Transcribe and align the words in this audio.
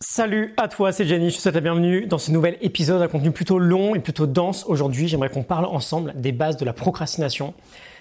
Salut 0.00 0.52
à 0.58 0.68
toi, 0.68 0.92
c'est 0.92 1.06
Jenny, 1.06 1.30
je 1.30 1.36
te 1.36 1.40
souhaite 1.40 1.54
la 1.54 1.62
bienvenue 1.62 2.04
dans 2.04 2.18
ce 2.18 2.30
nouvel 2.30 2.58
épisode 2.60 3.00
à 3.00 3.08
contenu 3.08 3.30
plutôt 3.30 3.58
long 3.58 3.94
et 3.94 3.98
plutôt 3.98 4.26
dense. 4.26 4.66
Aujourd'hui, 4.68 5.08
j'aimerais 5.08 5.30
qu'on 5.30 5.42
parle 5.42 5.64
ensemble 5.64 6.12
des 6.16 6.32
bases 6.32 6.58
de 6.58 6.66
la 6.66 6.74
procrastination. 6.74 7.54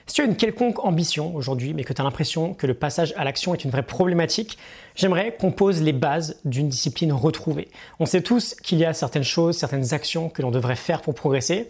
Si 0.05 0.16
tu 0.16 0.21
as 0.21 0.26
une 0.26 0.36
quelconque 0.36 0.84
ambition 0.84 1.34
aujourd'hui, 1.34 1.73
mais 1.73 1.86
que 1.86 1.94
tu 1.94 2.02
as 2.02 2.04
l'impression 2.04 2.54
que 2.54 2.68
le 2.68 2.73
passage 2.73 3.13
à 3.16 3.23
l'action 3.23 3.54
est 3.54 3.63
une 3.63 3.71
vraie 3.71 3.81
problématique, 3.81 4.58
j'aimerais 4.94 5.38
qu'on 5.39 5.54
pose 5.54 5.81
les 5.81 5.94
bases 5.94 6.36
d'une 6.44 6.68
discipline 6.68 7.13
retrouvée. 7.13 7.70
On 8.02 8.06
sait 8.06 8.22
tous 8.22 8.56
qu'il 8.56 8.78
y 8.78 8.84
a 8.84 8.94
certaines 8.94 9.24
choses, 9.24 9.56
certaines 9.56 9.94
actions 9.94 10.28
que 10.28 10.42
l'on 10.42 10.52
devrait 10.52 10.76
faire 10.76 11.02
pour 11.02 11.16
progresser, 11.16 11.70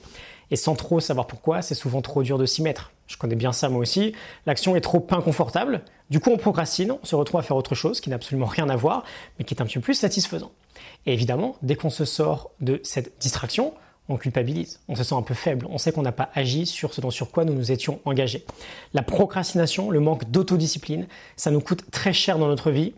et 0.52 0.56
sans 0.56 0.76
trop 0.76 1.00
savoir 1.00 1.28
pourquoi, 1.28 1.62
c'est 1.62 1.76
souvent 1.76 2.02
trop 2.02 2.24
dur 2.24 2.38
de 2.38 2.46
s'y 2.46 2.62
mettre. 2.62 2.92
Je 3.08 3.18
connais 3.18 3.36
bien 3.36 3.52
ça 3.52 3.70
moi 3.70 3.80
aussi. 3.80 4.14
L'action 4.46 4.76
est 4.76 4.82
trop 4.82 5.06
inconfortable. 5.12 5.82
Du 6.10 6.20
coup, 6.20 6.32
on 6.32 6.38
procrastine, 6.38 6.92
on 6.92 7.06
se 7.06 7.16
retrouve 7.16 7.40
à 7.40 7.44
faire 7.44 7.58
autre 7.58 7.76
chose 7.76 8.02
qui 8.02 8.10
n'a 8.10 8.16
absolument 8.16 8.46
rien 8.46 8.70
à 8.70 8.76
voir, 8.76 9.04
mais 9.38 9.46
qui 9.46 9.54
est 9.54 9.62
un 9.62 9.66
petit 9.66 9.76
peu 9.76 9.82
plus 9.82 9.94
satisfaisant. 9.96 10.52
Et 11.06 11.14
évidemment, 11.14 11.56
dès 11.62 11.76
qu'on 11.76 11.90
se 11.90 12.06
sort 12.06 12.52
de 12.62 12.80
cette 12.84 13.20
distraction, 13.20 13.74
on 14.08 14.18
culpabilise, 14.18 14.80
on 14.88 14.96
se 14.96 15.04
sent 15.04 15.16
un 15.16 15.24
peu 15.24 15.34
faible, 15.34 15.66
on 15.70 15.78
sait 15.78 15.92
qu'on 15.92 16.04
n'a 16.04 16.12
pas 16.12 16.30
agi 16.36 16.66
sur 16.66 16.94
ce 16.94 17.02
dont 17.02 17.10
sur 17.10 17.32
quoi 17.32 17.44
nous 17.44 17.54
nous 17.54 17.72
étions 17.72 18.00
engagés. 18.06 18.46
La 18.94 19.02
procrastination, 19.02 19.90
le 19.90 20.00
manque 20.00 20.30
d'autodiscipline, 20.30 21.08
ça 21.36 21.50
nous 21.50 21.62
coûte 21.62 21.90
très 21.92 22.14
cher 22.14 22.38
dans 22.38 22.48
notre 22.48 22.70
vie. 22.70 22.94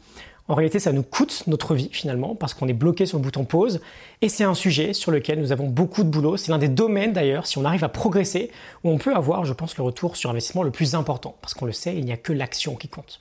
En 0.50 0.56
réalité, 0.56 0.80
ça 0.80 0.94
nous 0.94 1.04
coûte 1.04 1.44
notre 1.48 1.76
vie 1.76 1.90
finalement 1.92 2.34
parce 2.34 2.54
qu'on 2.54 2.68
est 2.68 2.74
bloqué 2.74 3.06
sur 3.06 3.18
le 3.18 3.24
bouton 3.24 3.44
pause 3.44 3.82
et 4.22 4.30
c'est 4.30 4.46
un 4.46 4.54
sujet 4.54 4.94
sur 4.94 5.12
lequel 5.12 5.40
nous 5.40 5.52
avons 5.52 5.68
beaucoup 5.68 6.04
de 6.04 6.10
boulot. 6.10 6.38
C'est 6.38 6.52
l'un 6.52 6.58
des 6.58 6.70
domaines 6.70 7.12
d'ailleurs, 7.12 7.46
si 7.46 7.58
on 7.58 7.66
arrive 7.66 7.84
à 7.84 7.90
progresser, 7.90 8.50
où 8.84 8.90
on 8.90 8.98
peut 8.98 9.14
avoir, 9.14 9.44
je 9.44 9.54
pense, 9.54 9.78
le 9.78 9.84
retour 9.84 10.16
sur 10.16 10.30
investissement 10.30 10.64
le 10.64 10.72
plus 10.72 10.96
important 10.96 11.36
parce 11.42 11.54
qu'on 11.54 11.66
le 11.66 11.74
sait, 11.74 11.96
il 11.96 12.06
n'y 12.06 12.14
a 12.14 12.18
que 12.18 12.32
l'action 12.32 12.76
qui 12.76 12.88
compte. 12.88 13.20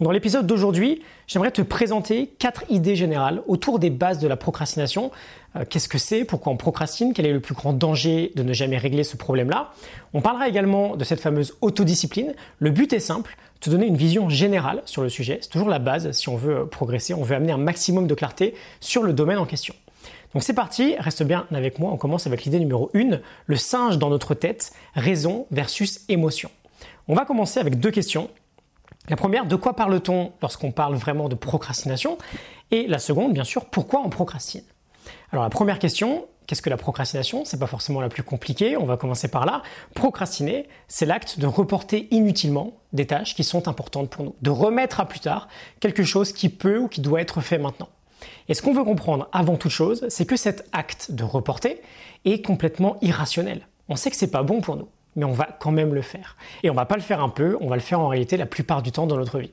Dans 0.00 0.10
l'épisode 0.10 0.46
d'aujourd'hui, 0.48 1.02
j'aimerais 1.28 1.52
te 1.52 1.62
présenter 1.62 2.26
quatre 2.40 2.64
idées 2.68 2.96
générales 2.96 3.42
autour 3.46 3.78
des 3.78 3.90
bases 3.90 4.18
de 4.18 4.26
la 4.26 4.36
procrastination. 4.36 5.12
Euh, 5.54 5.64
qu'est-ce 5.68 5.88
que 5.88 5.98
c'est? 5.98 6.24
Pourquoi 6.24 6.52
on 6.52 6.56
procrastine? 6.56 7.12
Quel 7.14 7.26
est 7.26 7.32
le 7.32 7.38
plus 7.38 7.54
grand 7.54 7.72
danger 7.72 8.32
de 8.34 8.42
ne 8.42 8.52
jamais 8.52 8.76
régler 8.76 9.04
ce 9.04 9.16
problème-là? 9.16 9.70
On 10.12 10.20
parlera 10.20 10.48
également 10.48 10.96
de 10.96 11.04
cette 11.04 11.20
fameuse 11.20 11.54
autodiscipline. 11.60 12.34
Le 12.58 12.70
but 12.70 12.92
est 12.92 12.98
simple, 12.98 13.36
te 13.60 13.70
donner 13.70 13.86
une 13.86 13.96
vision 13.96 14.28
générale 14.28 14.82
sur 14.84 15.02
le 15.02 15.08
sujet. 15.08 15.38
C'est 15.40 15.48
toujours 15.48 15.68
la 15.68 15.78
base 15.78 16.12
si 16.12 16.28
on 16.28 16.36
veut 16.36 16.66
progresser, 16.66 17.14
on 17.14 17.22
veut 17.22 17.34
amener 17.34 17.52
un 17.52 17.58
maximum 17.58 18.06
de 18.06 18.14
clarté 18.14 18.54
sur 18.80 19.02
le 19.02 19.12
domaine 19.12 19.38
en 19.38 19.46
question. 19.46 19.74
Donc 20.34 20.42
c'est 20.42 20.54
parti, 20.54 20.96
reste 20.98 21.22
bien 21.22 21.46
avec 21.52 21.78
moi, 21.78 21.92
on 21.92 21.96
commence 21.96 22.26
avec 22.26 22.44
l'idée 22.44 22.58
numéro 22.58 22.90
1, 22.94 23.20
le 23.46 23.56
singe 23.56 23.98
dans 23.98 24.10
notre 24.10 24.34
tête, 24.34 24.72
raison 24.94 25.46
versus 25.50 26.04
émotion. 26.08 26.50
On 27.06 27.14
va 27.14 27.24
commencer 27.24 27.60
avec 27.60 27.78
deux 27.78 27.92
questions. 27.92 28.28
La 29.08 29.16
première, 29.16 29.46
de 29.46 29.54
quoi 29.54 29.76
parle-t-on 29.76 30.32
lorsqu'on 30.42 30.72
parle 30.72 30.94
vraiment 30.96 31.28
de 31.28 31.34
procrastination? 31.34 32.18
Et 32.70 32.86
la 32.86 32.98
seconde, 32.98 33.32
bien 33.32 33.44
sûr, 33.44 33.66
pourquoi 33.66 34.00
on 34.04 34.08
procrastine? 34.08 34.64
Alors 35.30 35.44
la 35.44 35.50
première 35.50 35.78
question, 35.78 36.26
qu'est-ce 36.46 36.62
que 36.62 36.70
la 36.70 36.76
procrastination? 36.76 37.44
C'est 37.44 37.58
pas 37.58 37.66
forcément 37.66 38.00
la 38.00 38.08
plus 38.08 38.22
compliquée, 38.22 38.76
on 38.76 38.84
va 38.84 38.96
commencer 38.96 39.28
par 39.28 39.46
là. 39.46 39.62
Procrastiner, 39.94 40.68
c'est 40.88 41.06
l'acte 41.06 41.38
de 41.38 41.46
reporter 41.46 42.08
inutilement 42.10 42.74
des 42.92 43.06
tâches 43.06 43.34
qui 43.34 43.44
sont 43.44 43.68
importantes 43.68 44.10
pour 44.10 44.24
nous, 44.24 44.34
de 44.42 44.50
remettre 44.50 45.00
à 45.00 45.06
plus 45.06 45.20
tard 45.20 45.48
quelque 45.80 46.04
chose 46.04 46.32
qui 46.32 46.48
peut 46.48 46.78
ou 46.78 46.88
qui 46.88 47.00
doit 47.00 47.20
être 47.20 47.40
fait 47.40 47.58
maintenant. 47.58 47.88
Et 48.48 48.54
ce 48.54 48.62
qu'on 48.62 48.72
veut 48.72 48.84
comprendre 48.84 49.28
avant 49.32 49.56
toute 49.56 49.72
chose, 49.72 50.06
c'est 50.08 50.26
que 50.26 50.36
cet 50.36 50.68
acte 50.72 51.10
de 51.10 51.24
reporter 51.24 51.80
est 52.24 52.44
complètement 52.44 52.96
irrationnel. 53.02 53.66
On 53.88 53.96
sait 53.96 54.10
que 54.10 54.16
c'est 54.16 54.30
pas 54.30 54.42
bon 54.42 54.60
pour 54.60 54.76
nous 54.76 54.88
mais 55.16 55.24
on 55.24 55.32
va 55.32 55.48
quand 55.58 55.70
même 55.70 55.94
le 55.94 56.02
faire. 56.02 56.36
Et 56.62 56.70
on 56.70 56.74
va 56.74 56.86
pas 56.86 56.96
le 56.96 57.02
faire 57.02 57.22
un 57.22 57.28
peu, 57.28 57.56
on 57.60 57.68
va 57.68 57.76
le 57.76 57.82
faire 57.82 58.00
en 58.00 58.08
réalité 58.08 58.36
la 58.36 58.46
plupart 58.46 58.82
du 58.82 58.92
temps 58.92 59.06
dans 59.06 59.16
notre 59.16 59.38
vie. 59.38 59.52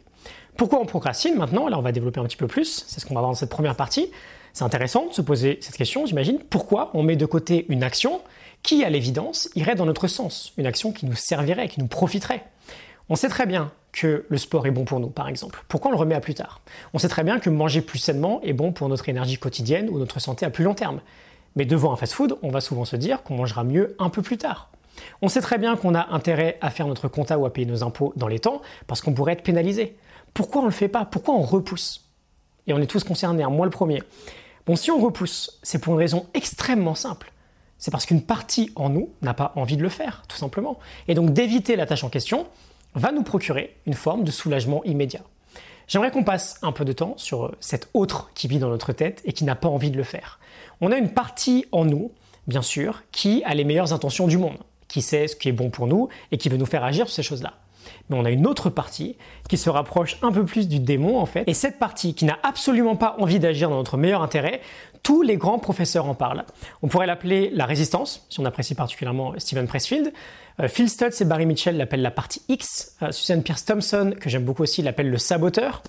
Pourquoi 0.57 0.79
on 0.79 0.85
procrastine 0.85 1.37
maintenant? 1.37 1.67
Là, 1.67 1.77
on 1.77 1.81
va 1.81 1.91
développer 1.91 2.19
un 2.19 2.25
petit 2.25 2.37
peu 2.37 2.47
plus. 2.47 2.83
C'est 2.87 2.99
ce 2.99 3.05
qu'on 3.05 3.13
va 3.13 3.21
voir 3.21 3.31
dans 3.31 3.37
cette 3.37 3.49
première 3.49 3.75
partie. 3.75 4.11
C'est 4.53 4.63
intéressant 4.63 5.07
de 5.07 5.13
se 5.13 5.21
poser 5.21 5.59
cette 5.61 5.77
question, 5.77 6.05
j'imagine. 6.05 6.39
Pourquoi 6.49 6.91
on 6.93 7.03
met 7.03 7.15
de 7.15 7.25
côté 7.25 7.65
une 7.69 7.83
action 7.83 8.21
qui, 8.63 8.83
à 8.83 8.89
l'évidence, 8.89 9.49
irait 9.55 9.75
dans 9.75 9.85
notre 9.85 10.07
sens 10.07 10.53
Une 10.57 10.65
action 10.65 10.91
qui 10.91 11.05
nous 11.05 11.15
servirait, 11.15 11.67
qui 11.67 11.79
nous 11.79 11.87
profiterait? 11.87 12.43
On 13.09 13.15
sait 13.15 13.29
très 13.29 13.45
bien 13.45 13.71
que 13.91 14.25
le 14.29 14.37
sport 14.37 14.67
est 14.67 14.71
bon 14.71 14.85
pour 14.85 14.99
nous, 14.99 15.09
par 15.09 15.27
exemple. 15.27 15.63
Pourquoi 15.67 15.89
on 15.89 15.93
le 15.93 15.99
remet 15.99 16.15
à 16.15 16.21
plus 16.21 16.33
tard? 16.33 16.61
On 16.93 16.99
sait 16.99 17.09
très 17.09 17.23
bien 17.23 17.39
que 17.39 17.49
manger 17.49 17.81
plus 17.81 17.99
sainement 17.99 18.41
est 18.41 18.53
bon 18.53 18.71
pour 18.71 18.87
notre 18.89 19.09
énergie 19.09 19.37
quotidienne 19.37 19.89
ou 19.89 19.99
notre 19.99 20.19
santé 20.19 20.45
à 20.45 20.49
plus 20.49 20.63
long 20.63 20.73
terme. 20.73 21.01
Mais 21.55 21.65
devant 21.65 21.91
un 21.91 21.97
fast-food, 21.97 22.37
on 22.41 22.49
va 22.49 22.61
souvent 22.61 22.85
se 22.85 22.95
dire 22.95 23.23
qu'on 23.23 23.35
mangera 23.35 23.63
mieux 23.63 23.95
un 23.99 24.09
peu 24.09 24.21
plus 24.21 24.37
tard. 24.37 24.69
On 25.21 25.29
sait 25.29 25.41
très 25.41 25.57
bien 25.57 25.75
qu'on 25.75 25.95
a 25.95 26.09
intérêt 26.11 26.57
à 26.61 26.69
faire 26.69 26.87
notre 26.87 27.07
compta 27.07 27.37
ou 27.37 27.45
à 27.45 27.51
payer 27.51 27.67
nos 27.67 27.83
impôts 27.83 28.13
dans 28.15 28.27
les 28.27 28.39
temps 28.39 28.61
parce 28.87 29.01
qu'on 29.01 29.13
pourrait 29.13 29.33
être 29.33 29.43
pénalisé. 29.43 29.97
Pourquoi 30.33 30.61
on 30.61 30.65
ne 30.65 30.69
le 30.69 30.75
fait 30.75 30.87
pas? 30.87 31.05
Pourquoi 31.05 31.35
on 31.35 31.41
repousse? 31.41 32.05
Et 32.67 32.73
on 32.73 32.79
est 32.79 32.87
tous 32.87 33.03
concernés, 33.03 33.43
hein, 33.43 33.49
moi 33.49 33.65
le 33.65 33.71
premier. 33.71 34.01
Bon, 34.71 34.77
si 34.77 34.89
on 34.89 35.01
repousse, 35.01 35.59
c'est 35.63 35.79
pour 35.79 35.95
une 35.95 35.99
raison 35.99 36.27
extrêmement 36.33 36.95
simple. 36.95 37.33
C'est 37.77 37.91
parce 37.91 38.05
qu'une 38.05 38.21
partie 38.21 38.71
en 38.77 38.87
nous 38.87 39.09
n'a 39.21 39.33
pas 39.33 39.51
envie 39.57 39.75
de 39.75 39.81
le 39.83 39.89
faire, 39.89 40.23
tout 40.29 40.37
simplement. 40.37 40.79
Et 41.09 41.13
donc 41.13 41.33
d'éviter 41.33 41.75
la 41.75 41.85
tâche 41.85 42.05
en 42.05 42.09
question 42.09 42.47
va 42.95 43.11
nous 43.11 43.23
procurer 43.23 43.75
une 43.85 43.95
forme 43.95 44.23
de 44.23 44.31
soulagement 44.31 44.81
immédiat. 44.85 45.23
J'aimerais 45.89 46.09
qu'on 46.09 46.23
passe 46.23 46.57
un 46.61 46.71
peu 46.71 46.85
de 46.85 46.93
temps 46.93 47.15
sur 47.17 47.53
cette 47.59 47.89
autre 47.93 48.31
qui 48.33 48.47
vit 48.47 48.59
dans 48.59 48.69
notre 48.69 48.93
tête 48.93 49.21
et 49.25 49.33
qui 49.33 49.43
n'a 49.43 49.55
pas 49.55 49.67
envie 49.67 49.91
de 49.91 49.97
le 49.97 50.03
faire. 50.03 50.39
On 50.79 50.93
a 50.93 50.95
une 50.95 51.11
partie 51.11 51.65
en 51.73 51.83
nous, 51.83 52.13
bien 52.47 52.61
sûr, 52.61 53.03
qui 53.11 53.43
a 53.43 53.53
les 53.53 53.65
meilleures 53.65 53.91
intentions 53.91 54.27
du 54.27 54.37
monde 54.37 54.57
qui 54.87 55.01
sait 55.01 55.27
ce 55.27 55.35
qui 55.35 55.49
est 55.49 55.51
bon 55.51 55.69
pour 55.69 55.87
nous 55.87 56.07
et 56.31 56.37
qui 56.37 56.47
veut 56.47 56.55
nous 56.55 56.65
faire 56.65 56.85
agir 56.85 57.07
sur 57.07 57.15
ces 57.15 57.23
choses-là. 57.23 57.55
Mais 58.09 58.17
on 58.17 58.25
a 58.25 58.31
une 58.31 58.47
autre 58.47 58.69
partie 58.69 59.17
qui 59.49 59.57
se 59.57 59.69
rapproche 59.69 60.17
un 60.21 60.31
peu 60.31 60.45
plus 60.45 60.67
du 60.67 60.79
démon 60.79 61.19
en 61.19 61.25
fait. 61.25 61.43
Et 61.47 61.53
cette 61.53 61.79
partie 61.79 62.13
qui 62.13 62.25
n'a 62.25 62.37
absolument 62.43 62.95
pas 62.95 63.15
envie 63.19 63.39
d'agir 63.39 63.69
dans 63.69 63.77
notre 63.77 63.97
meilleur 63.97 64.21
intérêt, 64.21 64.61
tous 65.03 65.21
les 65.21 65.37
grands 65.37 65.59
professeurs 65.59 66.05
en 66.05 66.15
parlent. 66.15 66.45
On 66.81 66.87
pourrait 66.87 67.07
l'appeler 67.07 67.49
la 67.53 67.65
résistance, 67.65 68.25
si 68.29 68.39
on 68.39 68.45
apprécie 68.45 68.75
particulièrement 68.75 69.33
Stephen 69.37 69.67
Pressfield. 69.67 70.13
Euh, 70.59 70.67
Phil 70.67 70.89
Stutz 70.89 71.21
et 71.21 71.25
Barry 71.25 71.45
Mitchell 71.45 71.77
l'appellent 71.77 72.01
la 72.01 72.11
partie 72.11 72.41
X. 72.49 72.95
Euh, 73.01 73.11
Susan 73.11 73.41
Pierce 73.41 73.65
Thompson, 73.65 74.13
que 74.19 74.29
j'aime 74.29 74.43
beaucoup 74.43 74.63
aussi, 74.63 74.81
l'appelle 74.81 75.09
le 75.09 75.17
saboteur. 75.17 75.81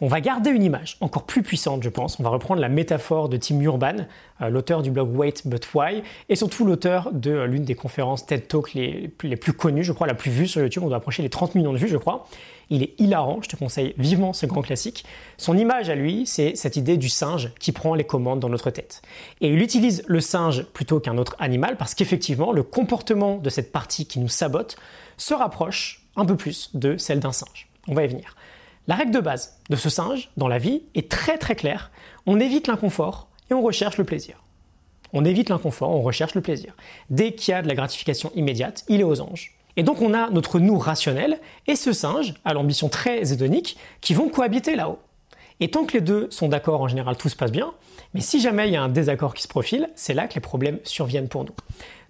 On 0.00 0.06
va 0.06 0.20
garder 0.20 0.50
une 0.50 0.62
image 0.62 0.96
encore 1.00 1.24
plus 1.24 1.42
puissante, 1.42 1.82
je 1.82 1.88
pense. 1.88 2.18
On 2.20 2.22
va 2.22 2.30
reprendre 2.30 2.60
la 2.60 2.68
métaphore 2.68 3.28
de 3.28 3.36
Tim 3.36 3.60
Urban, 3.60 3.96
euh, 4.40 4.48
l'auteur 4.48 4.82
du 4.82 4.90
blog 4.90 5.14
Wait 5.16 5.46
But 5.46 5.68
Why, 5.74 6.02
et 6.28 6.36
surtout 6.36 6.64
l'auteur 6.64 7.10
de 7.12 7.42
l'une 7.42 7.64
des 7.64 7.74
conférences 7.74 8.26
TED 8.26 8.46
Talk 8.46 8.74
les, 8.74 9.08
plus 9.08 9.52
connues, 9.52 9.84
je 9.84 9.92
crois, 9.92 10.06
la 10.06 10.14
plus 10.14 10.30
vue 10.30 10.46
sur 10.46 10.60
YouTube. 10.60 10.82
On 10.84 10.88
doit 10.88 10.98
approcher 10.98 11.22
les 11.22 11.30
30 11.30 11.54
millions 11.54 11.72
de 11.72 11.78
vues, 11.78 11.88
je 11.88 11.96
crois. 11.96 12.26
Il 12.70 12.84
est 12.84 12.94
hilarant, 12.98 13.40
je 13.42 13.48
te 13.48 13.56
conseille 13.56 13.94
vivement 13.98 14.32
ce 14.32 14.46
grand 14.46 14.62
classique. 14.62 15.04
Son 15.36 15.58
image 15.58 15.90
à 15.90 15.96
lui, 15.96 16.24
c'est 16.24 16.54
cette 16.54 16.76
idée 16.76 16.96
du 16.96 17.08
singe 17.08 17.52
qui 17.58 17.72
prend 17.72 17.94
les 17.94 18.04
commandes 18.04 18.40
dans 18.40 18.48
notre 18.48 18.70
tête. 18.70 19.02
Et 19.40 19.48
il 19.48 19.60
utilise 19.60 20.04
le 20.06 20.20
singe 20.20 20.64
plutôt 20.72 21.00
qu'un 21.00 21.18
autre 21.18 21.34
animal 21.40 21.76
parce 21.76 21.94
qu'effectivement, 21.94 22.52
le 22.52 22.62
comportement 22.62 23.36
de 23.36 23.50
cette 23.50 23.72
partie 23.72 24.06
qui 24.06 24.20
nous 24.20 24.28
sabote 24.28 24.76
se 25.16 25.34
rapproche 25.34 26.06
un 26.16 26.24
peu 26.24 26.36
plus 26.36 26.70
de 26.74 26.96
celle 26.96 27.20
d'un 27.20 27.32
singe. 27.32 27.68
On 27.88 27.94
va 27.94 28.04
y 28.04 28.08
venir. 28.08 28.36
La 28.86 28.94
règle 28.94 29.12
de 29.12 29.20
base 29.20 29.58
de 29.68 29.76
ce 29.76 29.90
singe 29.90 30.30
dans 30.36 30.48
la 30.48 30.58
vie 30.58 30.82
est 30.94 31.10
très 31.10 31.38
très 31.38 31.56
claire. 31.56 31.90
On 32.26 32.40
évite 32.40 32.66
l'inconfort 32.66 33.28
et 33.50 33.54
on 33.54 33.62
recherche 33.62 33.98
le 33.98 34.04
plaisir. 34.04 34.42
On 35.12 35.24
évite 35.24 35.48
l'inconfort, 35.48 35.90
on 35.90 36.02
recherche 36.02 36.34
le 36.34 36.40
plaisir. 36.40 36.74
Dès 37.10 37.32
qu'il 37.32 37.52
y 37.52 37.54
a 37.54 37.62
de 37.62 37.68
la 37.68 37.74
gratification 37.74 38.30
immédiate, 38.34 38.84
il 38.88 39.00
est 39.00 39.04
aux 39.04 39.20
anges. 39.20 39.56
Et 39.76 39.82
donc 39.82 40.02
on 40.02 40.14
a 40.14 40.30
notre 40.30 40.58
nous 40.58 40.78
rationnel 40.78 41.40
et 41.66 41.76
ce 41.76 41.92
singe 41.92 42.34
à 42.44 42.54
l'ambition 42.54 42.88
très 42.88 43.32
hédonique 43.32 43.76
qui 44.00 44.14
vont 44.14 44.28
cohabiter 44.28 44.76
là-haut. 44.76 44.98
Et 45.60 45.70
tant 45.70 45.84
que 45.84 45.92
les 45.92 46.00
deux 46.00 46.26
sont 46.30 46.48
d'accord, 46.48 46.80
en 46.80 46.88
général, 46.88 47.16
tout 47.16 47.28
se 47.28 47.36
passe 47.36 47.52
bien. 47.52 47.72
Mais 48.14 48.20
si 48.20 48.40
jamais 48.40 48.68
il 48.68 48.72
y 48.72 48.76
a 48.76 48.82
un 48.82 48.88
désaccord 48.88 49.34
qui 49.34 49.42
se 49.42 49.48
profile, 49.48 49.90
c'est 49.94 50.14
là 50.14 50.26
que 50.26 50.34
les 50.34 50.40
problèmes 50.40 50.78
surviennent 50.84 51.28
pour 51.28 51.44
nous. 51.44 51.54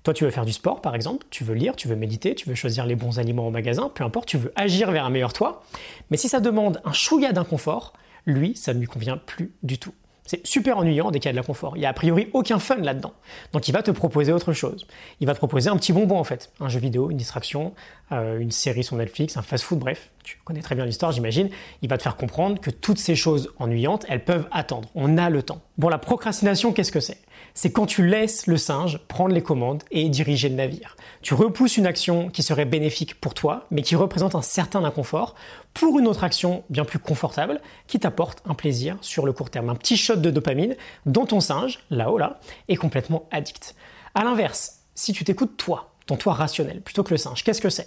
Toi, 0.03 0.15
tu 0.15 0.25
veux 0.25 0.31
faire 0.31 0.47
du 0.47 0.53
sport, 0.53 0.81
par 0.81 0.95
exemple, 0.95 1.27
tu 1.31 1.45
veux 1.45 1.55
lire, 1.55 1.77
tu 1.77 1.87
veux 1.87 1.97
méditer, 1.97 2.35
tu 2.35 2.49
veux 2.49 2.55
choisir 2.55 2.87
les 2.87 2.95
bons 2.95 3.19
aliments 3.19 3.47
au 3.47 3.51
magasin, 3.51 3.91
peu 3.93 4.03
importe, 4.03 4.29
tu 4.29 4.39
veux 4.39 4.53
agir 4.57 4.93
vers 4.93 5.05
un 5.05 5.11
meilleur 5.11 5.33
toi. 5.33 5.63
Mais 6.11 6.17
si 6.17 6.29
ça 6.29 6.41
demande 6.41 6.81
un 6.85 6.93
chouïa 6.93 7.33
d'inconfort, 7.33 7.93
lui, 8.25 8.57
ça 8.57 8.73
ne 8.73 8.79
lui 8.79 8.87
convient 8.87 9.19
plus 9.19 9.53
du 9.63 9.79
tout. 9.79 9.93
C'est 10.31 10.47
super 10.47 10.79
ennuyant 10.79 11.11
dès 11.11 11.19
qu'il 11.19 11.27
y 11.27 11.31
a 11.31 11.33
de 11.33 11.37
la 11.37 11.43
confort. 11.43 11.77
Il 11.77 11.81
n'y 11.81 11.87
a 11.87 11.89
a 11.89 11.93
priori 11.93 12.29
aucun 12.35 12.61
fun 12.61 12.77
là-dedans. 12.77 13.15
Donc 13.53 13.67
il 13.67 13.73
va 13.73 13.83
te 13.83 13.91
proposer 13.91 14.33
autre 14.33 14.53
chose. 14.53 14.87
Il 15.19 15.27
va 15.27 15.35
te 15.35 15.39
proposer 15.39 15.71
un 15.71 15.77
petit 15.77 15.93
bonbon 15.93 16.21
en 16.21 16.23
fait. 16.23 16.53
Un 16.61 16.69
jeu 16.69 16.79
vidéo, 16.79 17.11
une 17.11 17.17
distraction, 17.17 17.75
euh, 18.13 18.39
une 18.39 18.53
série 18.53 18.85
sur 18.85 18.95
Netflix, 18.95 19.37
un 19.37 19.43
fast-food, 19.43 19.81
bref. 19.81 20.11
Tu 20.23 20.39
connais 20.45 20.61
très 20.61 20.77
bien 20.77 20.87
l'histoire, 20.87 21.11
j'imagine. 21.11 21.51
Il 21.83 21.89
va 21.89 21.99
te 21.99 22.05
faire 22.05 22.15
comprendre 22.15 22.61
que 22.61 22.71
toutes 22.71 22.99
ces 22.99 23.17
choses 23.17 23.53
ennuyantes, 23.59 24.07
elles 24.09 24.25
peuvent 24.25 24.47
attendre. 24.53 24.89
On 24.95 25.19
a 25.19 25.31
le 25.31 25.43
temps. 25.43 25.63
Bon, 25.79 25.89
la 25.89 25.99
procrastination, 25.99 26.73
qu'est-ce 26.73 26.93
que 26.93 27.01
c'est? 27.01 27.19
C'est 27.55 27.71
quand 27.71 27.87
tu 27.87 28.07
laisses 28.07 28.47
le 28.47 28.57
singe 28.57 28.99
prendre 29.09 29.35
les 29.35 29.43
commandes 29.43 29.83
et 29.91 30.09
diriger 30.09 30.49
le 30.49 30.55
navire. 30.55 30.97
Tu 31.23 31.35
repousses 31.35 31.77
une 31.77 31.87
action 31.87 32.29
qui 32.29 32.43
serait 32.43 32.65
bénéfique 32.65 33.21
pour 33.21 33.35
toi, 33.35 33.67
mais 33.71 33.83
qui 33.83 33.97
représente 33.97 34.35
un 34.35 34.43
certain 34.43 34.85
inconfort, 34.85 35.35
pour 35.75 35.99
une 35.99 36.07
autre 36.07 36.25
action 36.25 36.65
bien 36.71 36.85
plus 36.85 36.99
confortable, 36.99 37.61
qui 37.87 37.99
t'apporte 37.99 38.43
un 38.47 38.55
plaisir 38.55 38.97
sur 39.01 39.27
le 39.27 39.33
court 39.33 39.51
terme. 39.51 39.71
Un 39.71 39.75
petit 39.75 39.97
shot 39.97 40.17
de 40.17 40.31
dopamine 40.31 40.77
dont 41.07 41.27
ton 41.27 41.41
singe, 41.41 41.81
là-haut 41.91 42.19
là, 42.19 42.41
est 42.69 42.77
complètement 42.77 43.29
addict. 43.31 43.75
A 44.15 44.25
l'inverse, 44.25 44.81
si 44.95 45.13
tu 45.13 45.25
t'écoutes 45.25 45.57
toi, 45.57 45.93
ton 46.07 46.17
toi 46.17 46.35
rationnel, 46.35 46.81
plutôt 46.81 47.05
que 47.05 47.11
le 47.11 47.19
singe, 47.19 47.45
qu'est-ce 47.45 47.61
que 47.61 47.71
c'est? 47.71 47.87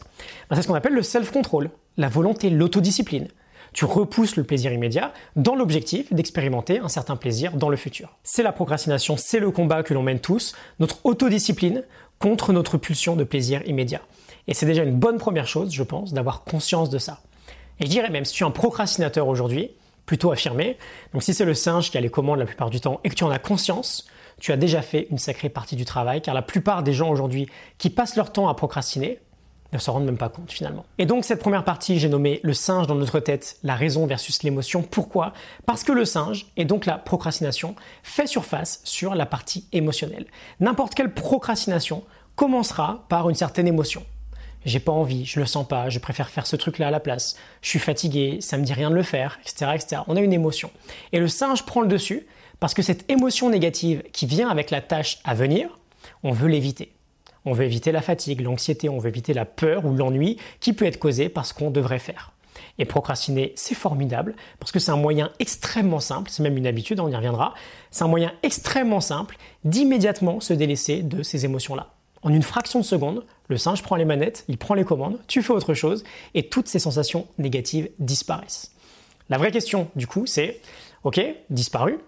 Ben, 0.49 0.55
C'est 0.55 0.61
ce 0.61 0.67
qu'on 0.67 0.75
appelle 0.75 0.93
le 0.93 1.03
self-control, 1.03 1.69
la 1.97 2.09
volonté, 2.09 2.49
l'autodiscipline. 2.49 3.27
Tu 3.73 3.85
repousses 3.85 4.35
le 4.35 4.43
plaisir 4.43 4.71
immédiat 4.71 5.13
dans 5.35 5.55
l'objectif 5.55 6.13
d'expérimenter 6.13 6.79
un 6.79 6.87
certain 6.87 7.15
plaisir 7.15 7.53
dans 7.53 7.69
le 7.69 7.77
futur. 7.77 8.17
C'est 8.23 8.43
la 8.43 8.51
procrastination, 8.51 9.17
c'est 9.17 9.39
le 9.39 9.51
combat 9.51 9.83
que 9.83 9.93
l'on 9.93 10.03
mène 10.03 10.19
tous, 10.19 10.55
notre 10.79 11.03
autodiscipline 11.05 11.83
contre 12.19 12.53
notre 12.53 12.77
pulsion 12.77 13.15
de 13.15 13.23
plaisir 13.23 13.61
immédiat. 13.67 14.01
Et 14.47 14.53
c'est 14.53 14.65
déjà 14.65 14.83
une 14.83 14.95
bonne 14.95 15.17
première 15.17 15.47
chose, 15.47 15.73
je 15.73 15.83
pense, 15.83 16.13
d'avoir 16.13 16.43
conscience 16.43 16.89
de 16.89 16.99
ça. 16.99 17.21
Et 17.79 17.85
je 17.85 17.89
dirais 17.89 18.09
même, 18.09 18.25
si 18.25 18.33
tu 18.33 18.43
es 18.43 18.47
un 18.47 18.51
procrastinateur 18.51 19.27
aujourd'hui, 19.27 19.71
plutôt 20.05 20.31
affirmé, 20.31 20.77
donc 21.13 21.23
si 21.23 21.33
c'est 21.33 21.45
le 21.45 21.53
singe 21.53 21.89
qui 21.89 21.97
a 21.97 22.01
les 22.01 22.09
commandes 22.09 22.39
la 22.39 22.45
plupart 22.45 22.69
du 22.69 22.79
temps 22.79 22.99
et 23.03 23.09
que 23.09 23.15
tu 23.15 23.23
en 23.23 23.31
as 23.31 23.39
conscience, 23.39 24.05
tu 24.39 24.51
as 24.51 24.57
déjà 24.57 24.81
fait 24.81 25.07
une 25.09 25.17
sacrée 25.17 25.49
partie 25.49 25.75
du 25.75 25.85
travail, 25.85 26.21
car 26.21 26.33
la 26.33 26.41
plupart 26.41 26.83
des 26.83 26.93
gens 26.93 27.09
aujourd'hui 27.09 27.47
qui 27.77 27.89
passent 27.89 28.15
leur 28.15 28.31
temps 28.31 28.49
à 28.49 28.53
procrastiner 28.53 29.19
ne 29.73 29.79
s'en 29.79 29.93
rendent 29.93 30.05
même 30.05 30.17
pas 30.17 30.29
compte 30.29 30.51
finalement. 30.51 30.85
Et 30.97 31.05
donc 31.05 31.25
cette 31.25 31.39
première 31.39 31.63
partie, 31.63 31.99
j'ai 31.99 32.09
nommé 32.09 32.39
le 32.43 32.53
singe 32.53 32.87
dans 32.87 32.95
notre 32.95 33.19
tête, 33.19 33.57
la 33.63 33.75
raison 33.75 34.05
versus 34.05 34.43
l'émotion. 34.43 34.81
Pourquoi? 34.81 35.33
Parce 35.65 35.83
que 35.83 35.91
le 35.91 36.05
singe, 36.05 36.47
et 36.57 36.65
donc 36.65 36.85
la 36.85 36.97
procrastination, 36.97 37.75
fait 38.03 38.27
surface 38.27 38.81
sur 38.83 39.15
la 39.15 39.25
partie 39.25 39.65
émotionnelle. 39.71 40.25
N'importe 40.59 40.95
quelle 40.95 41.13
procrastination 41.13 42.03
commencera 42.35 43.05
par 43.09 43.29
une 43.29 43.35
certaine 43.35 43.67
émotion 43.67 44.03
j'ai 44.65 44.79
pas 44.79 44.91
envie, 44.91 45.25
je 45.25 45.39
le 45.39 45.45
sens 45.45 45.67
pas, 45.67 45.89
je 45.89 45.99
préfère 45.99 46.29
faire 46.29 46.47
ce 46.47 46.55
truc-là 46.55 46.87
à 46.87 46.91
la 46.91 46.99
place, 46.99 47.35
je 47.61 47.69
suis 47.69 47.79
fatigué, 47.79 48.39
ça 48.39 48.57
me 48.57 48.63
dit 48.63 48.73
rien 48.73 48.89
de 48.89 48.95
le 48.95 49.03
faire, 49.03 49.39
etc., 49.41 49.71
etc. 49.75 50.01
On 50.07 50.15
a 50.15 50.21
une 50.21 50.33
émotion. 50.33 50.71
Et 51.11 51.19
le 51.19 51.27
singe 51.27 51.65
prend 51.65 51.81
le 51.81 51.87
dessus 51.87 52.25
parce 52.59 52.73
que 52.73 52.81
cette 52.81 53.09
émotion 53.11 53.49
négative 53.49 54.03
qui 54.13 54.25
vient 54.25 54.49
avec 54.49 54.71
la 54.71 54.81
tâche 54.81 55.19
à 55.25 55.33
venir, 55.33 55.69
on 56.23 56.31
veut 56.31 56.47
l'éviter. 56.47 56.93
On 57.45 57.53
veut 57.53 57.65
éviter 57.65 57.91
la 57.91 58.01
fatigue, 58.01 58.41
l'anxiété, 58.41 58.89
on 58.89 58.99
veut 58.99 59.09
éviter 59.09 59.33
la 59.33 59.45
peur 59.45 59.85
ou 59.85 59.93
l'ennui 59.93 60.37
qui 60.59 60.73
peut 60.73 60.85
être 60.85 60.99
causé 60.99 61.29
par 61.29 61.45
ce 61.45 61.53
qu'on 61.53 61.71
devrait 61.71 61.99
faire. 61.99 62.31
Et 62.79 62.85
procrastiner, 62.85 63.53
c'est 63.55 63.75
formidable 63.75 64.35
parce 64.59 64.71
que 64.71 64.79
c'est 64.79 64.91
un 64.91 64.97
moyen 64.97 65.31
extrêmement 65.39 65.99
simple, 65.99 66.29
c'est 66.31 66.43
même 66.43 66.57
une 66.57 66.67
habitude, 66.67 66.99
on 66.99 67.07
y 67.07 67.15
reviendra, 67.15 67.53
c'est 67.91 68.03
un 68.03 68.07
moyen 68.07 68.31
extrêmement 68.43 69.01
simple 69.01 69.37
d'immédiatement 69.63 70.39
se 70.39 70.53
délaisser 70.53 71.01
de 71.01 71.23
ces 71.23 71.45
émotions-là. 71.45 71.89
En 72.23 72.33
une 72.33 72.41
fraction 72.41 72.79
de 72.79 72.85
seconde, 72.85 73.25
le 73.49 73.57
singe 73.57 73.83
prend 73.83 73.95
les 73.95 74.05
manettes, 74.05 74.45
il 74.47 74.57
prend 74.57 74.75
les 74.75 74.85
commandes, 74.85 75.19
tu 75.27 75.43
fais 75.43 75.51
autre 75.51 75.73
chose, 75.73 76.03
et 76.33 76.47
toutes 76.47 76.67
ces 76.67 76.79
sensations 76.79 77.27
négatives 77.37 77.89
disparaissent. 77.99 78.71
La 79.29 79.37
vraie 79.37 79.51
question, 79.51 79.89
du 79.95 80.07
coup, 80.07 80.25
c'est, 80.25 80.61
ok, 81.03 81.21
disparu, 81.49 81.99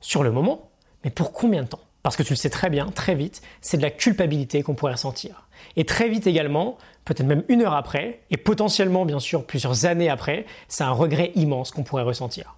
sur 0.00 0.24
le 0.24 0.32
moment, 0.32 0.70
mais 1.04 1.10
pour 1.10 1.32
combien 1.32 1.62
de 1.62 1.68
temps? 1.68 1.80
Parce 2.02 2.16
que 2.16 2.22
tu 2.22 2.32
le 2.32 2.36
sais 2.36 2.50
très 2.50 2.68
bien, 2.68 2.86
très 2.86 3.14
vite, 3.14 3.42
c'est 3.60 3.76
de 3.76 3.82
la 3.82 3.90
culpabilité 3.90 4.62
qu'on 4.62 4.74
pourrait 4.74 4.92
ressentir. 4.92 5.46
Et 5.76 5.84
très 5.84 6.08
vite 6.08 6.26
également, 6.26 6.76
peut-être 7.04 7.26
même 7.26 7.44
une 7.48 7.62
heure 7.62 7.74
après, 7.74 8.22
et 8.30 8.36
potentiellement 8.36 9.04
bien 9.04 9.20
sûr 9.20 9.44
plusieurs 9.46 9.86
années 9.86 10.08
après, 10.08 10.46
c'est 10.68 10.84
un 10.84 10.90
regret 10.90 11.32
immense 11.36 11.70
qu'on 11.70 11.84
pourrait 11.84 12.02
ressentir. 12.02 12.56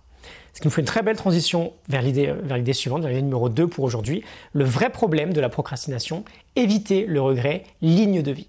Ce 0.54 0.60
qui 0.60 0.68
nous 0.68 0.70
fait 0.70 0.82
une 0.82 0.86
très 0.86 1.02
belle 1.02 1.16
transition 1.16 1.72
vers 1.88 2.00
l'idée, 2.00 2.28
euh, 2.28 2.72
suivante, 2.72 3.02
vers 3.02 3.10
l'idée 3.10 3.22
numéro 3.22 3.48
2 3.48 3.66
pour 3.66 3.84
aujourd'hui. 3.84 4.22
Le 4.52 4.64
vrai 4.64 4.88
problème 4.90 5.32
de 5.32 5.40
la 5.40 5.48
procrastination, 5.48 6.24
éviter 6.54 7.06
le 7.06 7.20
regret, 7.20 7.64
ligne 7.82 8.22
de 8.22 8.30
vie. 8.30 8.46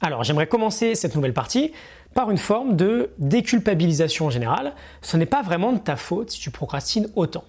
Alors, 0.00 0.22
j'aimerais 0.22 0.46
commencer 0.46 0.94
cette 0.94 1.14
nouvelle 1.14 1.34
partie 1.34 1.72
par 2.14 2.30
une 2.30 2.38
forme 2.38 2.76
de 2.76 3.10
déculpabilisation 3.18 4.30
générale. 4.30 4.74
Ce 5.02 5.16
n'est 5.16 5.26
pas 5.26 5.42
vraiment 5.42 5.72
de 5.72 5.78
ta 5.78 5.96
faute 5.96 6.30
si 6.30 6.40
tu 6.40 6.50
procrastines 6.50 7.08
autant. 7.16 7.44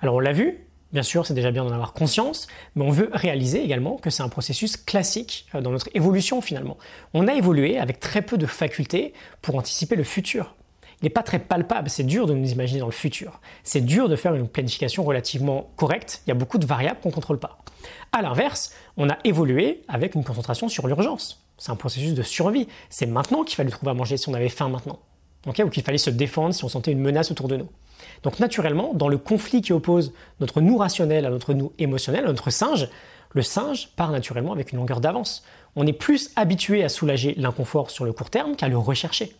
Alors, 0.00 0.16
on 0.16 0.20
l'a 0.20 0.32
vu, 0.32 0.67
Bien 0.92 1.02
sûr, 1.02 1.26
c'est 1.26 1.34
déjà 1.34 1.50
bien 1.50 1.64
d'en 1.64 1.72
avoir 1.72 1.92
conscience, 1.92 2.46
mais 2.74 2.84
on 2.84 2.90
veut 2.90 3.10
réaliser 3.12 3.62
également 3.62 3.96
que 3.96 4.08
c'est 4.08 4.22
un 4.22 4.28
processus 4.28 4.76
classique 4.76 5.46
euh, 5.54 5.60
dans 5.60 5.70
notre 5.70 5.88
évolution 5.94 6.40
finalement. 6.40 6.78
On 7.12 7.28
a 7.28 7.34
évolué 7.34 7.78
avec 7.78 8.00
très 8.00 8.22
peu 8.22 8.38
de 8.38 8.46
facultés 8.46 9.12
pour 9.42 9.56
anticiper 9.56 9.96
le 9.96 10.04
futur 10.04 10.54
il 11.00 11.04
n'est 11.04 11.10
pas 11.10 11.22
très 11.22 11.38
palpable. 11.38 11.88
C'est 11.88 12.04
dur 12.04 12.26
de 12.26 12.34
nous 12.34 12.50
imaginer 12.50 12.80
dans 12.80 12.86
le 12.86 12.92
futur. 12.92 13.40
C'est 13.62 13.80
dur 13.80 14.08
de 14.08 14.16
faire 14.16 14.34
une 14.34 14.48
planification 14.48 15.04
relativement 15.04 15.70
correcte. 15.76 16.22
Il 16.26 16.30
y 16.30 16.32
a 16.32 16.34
beaucoup 16.34 16.58
de 16.58 16.66
variables 16.66 17.00
qu'on 17.00 17.10
ne 17.10 17.14
contrôle 17.14 17.38
pas. 17.38 17.58
A 18.12 18.22
l'inverse, 18.22 18.72
on 18.96 19.08
a 19.08 19.16
évolué 19.24 19.82
avec 19.86 20.14
une 20.14 20.24
concentration 20.24 20.68
sur 20.68 20.88
l'urgence. 20.88 21.44
C'est 21.56 21.70
un 21.70 21.76
processus 21.76 22.14
de 22.14 22.22
survie. 22.22 22.66
C'est 22.90 23.06
maintenant 23.06 23.44
qu'il 23.44 23.54
fallait 23.54 23.70
trouver 23.70 23.90
à 23.90 23.94
manger 23.94 24.16
si 24.16 24.28
on 24.28 24.34
avait 24.34 24.48
faim 24.48 24.68
maintenant. 24.68 24.98
ou 25.46 25.52
qu'il 25.52 25.82
fallait 25.82 25.98
se 25.98 26.10
défendre 26.10 26.52
si 26.52 26.64
on 26.64 26.68
sentait 26.68 26.92
une 26.92 27.00
menace 27.00 27.30
autour 27.30 27.46
de 27.46 27.56
nous. 27.56 27.68
Donc 28.22 28.40
naturellement, 28.40 28.92
dans 28.94 29.08
le 29.08 29.18
conflit 29.18 29.62
qui 29.62 29.72
oppose 29.72 30.12
notre 30.40 30.60
nous 30.60 30.76
rationnel 30.76 31.26
à 31.26 31.30
notre 31.30 31.54
nous 31.54 31.72
émotionnel, 31.78 32.24
à 32.24 32.28
notre 32.28 32.50
singe, 32.50 32.88
le 33.32 33.42
singe 33.42 33.90
part 33.96 34.10
naturellement 34.10 34.52
avec 34.52 34.72
une 34.72 34.78
longueur 34.78 35.00
d'avance. 35.00 35.44
On 35.76 35.86
est 35.86 35.92
plus 35.92 36.30
habitué 36.36 36.82
à 36.82 36.88
soulager 36.88 37.34
l'inconfort 37.36 37.90
sur 37.90 38.04
le 38.04 38.12
court 38.12 38.30
terme 38.30 38.56
qu'à 38.56 38.68
le 38.68 38.78
rechercher. 38.78 39.34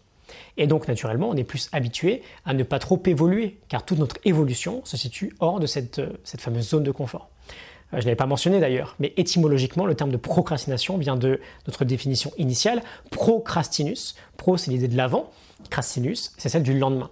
Et 0.56 0.66
donc, 0.66 0.88
naturellement, 0.88 1.30
on 1.30 1.36
est 1.36 1.44
plus 1.44 1.68
habitué 1.72 2.22
à 2.44 2.52
ne 2.52 2.62
pas 2.62 2.78
trop 2.78 3.00
évoluer, 3.06 3.58
car 3.68 3.84
toute 3.84 3.98
notre 3.98 4.16
évolution 4.24 4.82
se 4.84 4.96
situe 4.96 5.34
hors 5.40 5.60
de 5.60 5.66
cette, 5.66 6.00
euh, 6.00 6.12
fameuse 6.38 6.68
zone 6.68 6.82
de 6.82 6.90
confort. 6.90 7.30
Euh, 7.48 7.52
je 7.92 7.96
ne 7.96 8.02
l'avais 8.02 8.16
pas 8.16 8.26
mentionné 8.26 8.60
d'ailleurs, 8.60 8.94
mais 8.98 9.14
étymologiquement, 9.16 9.86
le 9.86 9.94
terme 9.94 10.10
de 10.10 10.16
procrastination 10.16 10.98
vient 10.98 11.16
de 11.16 11.40
notre 11.66 11.84
définition 11.84 12.30
initiale, 12.36 12.82
procrastinus. 13.10 14.16
Pro, 14.36 14.56
c'est 14.56 14.70
l'idée 14.70 14.88
de 14.88 14.96
l'avant, 14.96 15.30
crastinus, 15.70 16.32
c'est 16.36 16.48
celle 16.48 16.62
du 16.62 16.78
lendemain. 16.78 17.10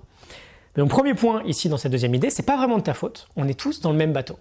Mais 0.76 0.84
premier 0.86 1.14
point 1.14 1.42
ici 1.44 1.68
dans 1.68 1.76
cette 1.76 1.92
deuxième 1.92 2.14
idée, 2.14 2.30
c'est 2.30 2.42
pas 2.42 2.56
vraiment 2.56 2.76
de 2.76 2.82
ta 2.82 2.94
faute, 2.94 3.28
on 3.36 3.48
est 3.48 3.58
tous 3.58 3.80
dans 3.80 3.90
le 3.90 3.96
même 3.96 4.12
bateau. 4.12 4.38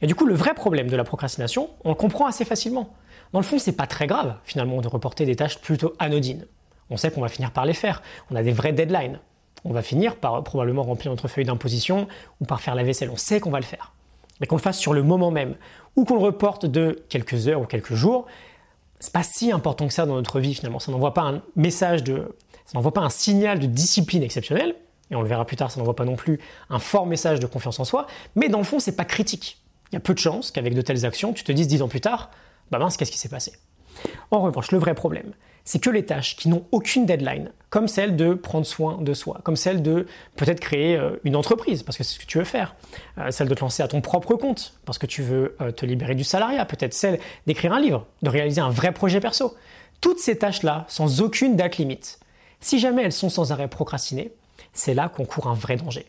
Et 0.00 0.06
du 0.06 0.14
coup, 0.14 0.24
le 0.24 0.34
vrai 0.34 0.54
problème 0.54 0.88
de 0.88 0.96
la 0.96 1.04
procrastination, 1.04 1.68
on 1.84 1.90
le 1.90 1.94
comprend 1.94 2.26
assez 2.26 2.44
facilement. 2.44 2.94
Dans 3.32 3.40
le 3.40 3.44
fond, 3.44 3.58
c'est 3.58 3.72
pas 3.72 3.86
très 3.86 4.06
grave, 4.06 4.36
finalement, 4.44 4.80
de 4.80 4.88
reporter 4.88 5.26
des 5.26 5.36
tâches 5.36 5.58
plutôt 5.60 5.92
anodines. 5.98 6.46
On 6.90 6.96
sait 6.96 7.10
qu'on 7.10 7.20
va 7.20 7.28
finir 7.28 7.50
par 7.50 7.66
les 7.66 7.74
faire. 7.74 8.02
On 8.30 8.36
a 8.36 8.42
des 8.42 8.52
vrais 8.52 8.72
deadlines. 8.72 9.18
On 9.64 9.72
va 9.72 9.82
finir 9.82 10.16
par 10.16 10.42
probablement 10.44 10.84
remplir 10.84 11.10
notre 11.10 11.28
feuille 11.28 11.44
d'imposition 11.44 12.06
ou 12.40 12.44
par 12.44 12.60
faire 12.60 12.74
la 12.74 12.84
vaisselle. 12.84 13.10
On 13.10 13.16
sait 13.16 13.40
qu'on 13.40 13.50
va 13.50 13.58
le 13.58 13.64
faire. 13.64 13.92
Mais 14.40 14.46
qu'on 14.46 14.56
le 14.56 14.62
fasse 14.62 14.78
sur 14.78 14.92
le 14.92 15.02
moment 15.02 15.30
même 15.30 15.56
ou 15.96 16.04
qu'on 16.04 16.14
le 16.14 16.22
reporte 16.22 16.66
de 16.66 17.04
quelques 17.08 17.48
heures 17.48 17.60
ou 17.60 17.64
quelques 17.64 17.94
jours, 17.94 18.26
c'est 19.00 19.12
pas 19.12 19.22
si 19.22 19.50
important 19.50 19.88
que 19.88 19.92
ça 19.92 20.06
dans 20.06 20.14
notre 20.14 20.40
vie 20.40 20.54
finalement. 20.54 20.78
Ça 20.78 20.92
n'envoie 20.92 21.14
pas 21.14 21.22
un 21.22 21.42
message 21.56 22.04
de, 22.04 22.36
ça 22.64 22.72
n'envoie 22.74 22.92
pas 22.92 23.00
un 23.00 23.10
signal 23.10 23.58
de 23.58 23.66
discipline 23.66 24.22
exceptionnelle. 24.22 24.76
Et 25.10 25.16
on 25.16 25.22
le 25.22 25.28
verra 25.28 25.44
plus 25.44 25.56
tard, 25.56 25.70
ça 25.70 25.78
n'envoie 25.78 25.96
pas 25.96 26.04
non 26.04 26.16
plus 26.16 26.40
un 26.68 26.78
fort 26.78 27.06
message 27.06 27.40
de 27.40 27.46
confiance 27.46 27.78
en 27.78 27.84
soi. 27.84 28.06
Mais 28.34 28.48
dans 28.48 28.58
le 28.58 28.64
fond, 28.64 28.78
c'est 28.78 28.96
pas 28.96 29.04
critique. 29.04 29.58
Il 29.92 29.94
y 29.94 29.96
a 29.96 30.00
peu 30.00 30.14
de 30.14 30.18
chances 30.18 30.50
qu'avec 30.50 30.74
de 30.74 30.82
telles 30.82 31.06
actions, 31.06 31.32
tu 31.32 31.44
te 31.44 31.52
dises 31.52 31.68
dix 31.68 31.82
ans 31.82 31.88
plus 31.88 32.00
tard, 32.00 32.30
bah 32.70 32.78
mince, 32.78 32.96
qu'est-ce 32.96 33.12
qui 33.12 33.18
s'est 33.18 33.28
passé? 33.28 33.52
En 34.30 34.40
revanche, 34.40 34.72
le 34.72 34.78
vrai 34.78 34.94
problème, 34.94 35.32
c'est 35.64 35.78
que 35.80 35.90
les 35.90 36.04
tâches 36.04 36.36
qui 36.36 36.48
n'ont 36.48 36.64
aucune 36.70 37.06
deadline, 37.06 37.50
comme 37.70 37.88
celle 37.88 38.16
de 38.16 38.34
prendre 38.34 38.66
soin 38.66 38.98
de 39.00 39.14
soi, 39.14 39.40
comme 39.42 39.56
celle 39.56 39.82
de 39.82 40.06
peut-être 40.36 40.60
créer 40.60 40.96
euh, 40.96 41.16
une 41.24 41.36
entreprise, 41.36 41.82
parce 41.82 41.96
que 41.98 42.04
c'est 42.04 42.14
ce 42.14 42.20
que 42.20 42.26
tu 42.26 42.38
veux 42.38 42.44
faire, 42.44 42.74
euh, 43.18 43.30
celle 43.30 43.48
de 43.48 43.54
te 43.54 43.60
lancer 43.60 43.82
à 43.82 43.88
ton 43.88 44.00
propre 44.00 44.34
compte, 44.34 44.74
parce 44.84 44.98
que 44.98 45.06
tu 45.06 45.22
veux 45.22 45.56
euh, 45.60 45.72
te 45.72 45.86
libérer 45.86 46.14
du 46.14 46.24
salariat, 46.24 46.64
peut-être 46.64 46.94
celle 46.94 47.18
d'écrire 47.46 47.72
un 47.72 47.80
livre, 47.80 48.06
de 48.22 48.30
réaliser 48.30 48.60
un 48.60 48.70
vrai 48.70 48.92
projet 48.92 49.20
perso. 49.20 49.56
Toutes 50.00 50.18
ces 50.18 50.38
tâches-là, 50.38 50.84
sans 50.88 51.20
aucune 51.20 51.56
date 51.56 51.78
limite, 51.78 52.20
si 52.60 52.78
jamais 52.78 53.02
elles 53.02 53.12
sont 53.12 53.28
sans 53.28 53.50
arrêt 53.50 53.68
procrastinées, 53.68 54.32
c'est 54.76 54.94
là 54.94 55.08
qu'on 55.08 55.24
court 55.24 55.48
un 55.48 55.54
vrai 55.54 55.76
danger. 55.76 56.06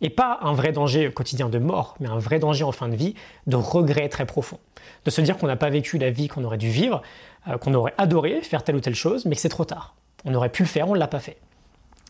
Et 0.00 0.10
pas 0.10 0.38
un 0.42 0.52
vrai 0.52 0.72
danger 0.72 1.12
quotidien 1.12 1.48
de 1.48 1.58
mort, 1.58 1.96
mais 2.00 2.08
un 2.08 2.18
vrai 2.18 2.38
danger 2.38 2.64
en 2.64 2.72
fin 2.72 2.88
de 2.88 2.96
vie 2.96 3.14
de 3.46 3.56
regret 3.56 4.08
très 4.08 4.26
profond. 4.26 4.58
De 5.04 5.10
se 5.10 5.20
dire 5.20 5.38
qu'on 5.38 5.46
n'a 5.46 5.56
pas 5.56 5.70
vécu 5.70 5.96
la 5.98 6.10
vie 6.10 6.28
qu'on 6.28 6.44
aurait 6.44 6.58
dû 6.58 6.68
vivre, 6.68 7.02
euh, 7.48 7.56
qu'on 7.56 7.72
aurait 7.74 7.94
adoré 7.98 8.40
faire 8.42 8.64
telle 8.64 8.76
ou 8.76 8.80
telle 8.80 8.94
chose, 8.94 9.24
mais 9.26 9.36
que 9.36 9.40
c'est 9.40 9.48
trop 9.48 9.64
tard. 9.64 9.94
On 10.24 10.34
aurait 10.34 10.48
pu 10.48 10.62
le 10.62 10.68
faire, 10.68 10.88
on 10.88 10.94
ne 10.94 10.98
l'a 10.98 11.08
pas 11.08 11.20
fait. 11.20 11.38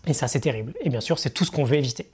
Et 0.06 0.14
ça, 0.14 0.26
c'est 0.26 0.40
terrible. 0.40 0.74
Et 0.80 0.88
bien 0.88 1.00
sûr, 1.00 1.18
c'est 1.18 1.30
tout 1.30 1.44
ce 1.44 1.50
qu'on 1.50 1.64
veut 1.64 1.76
éviter. 1.76 2.10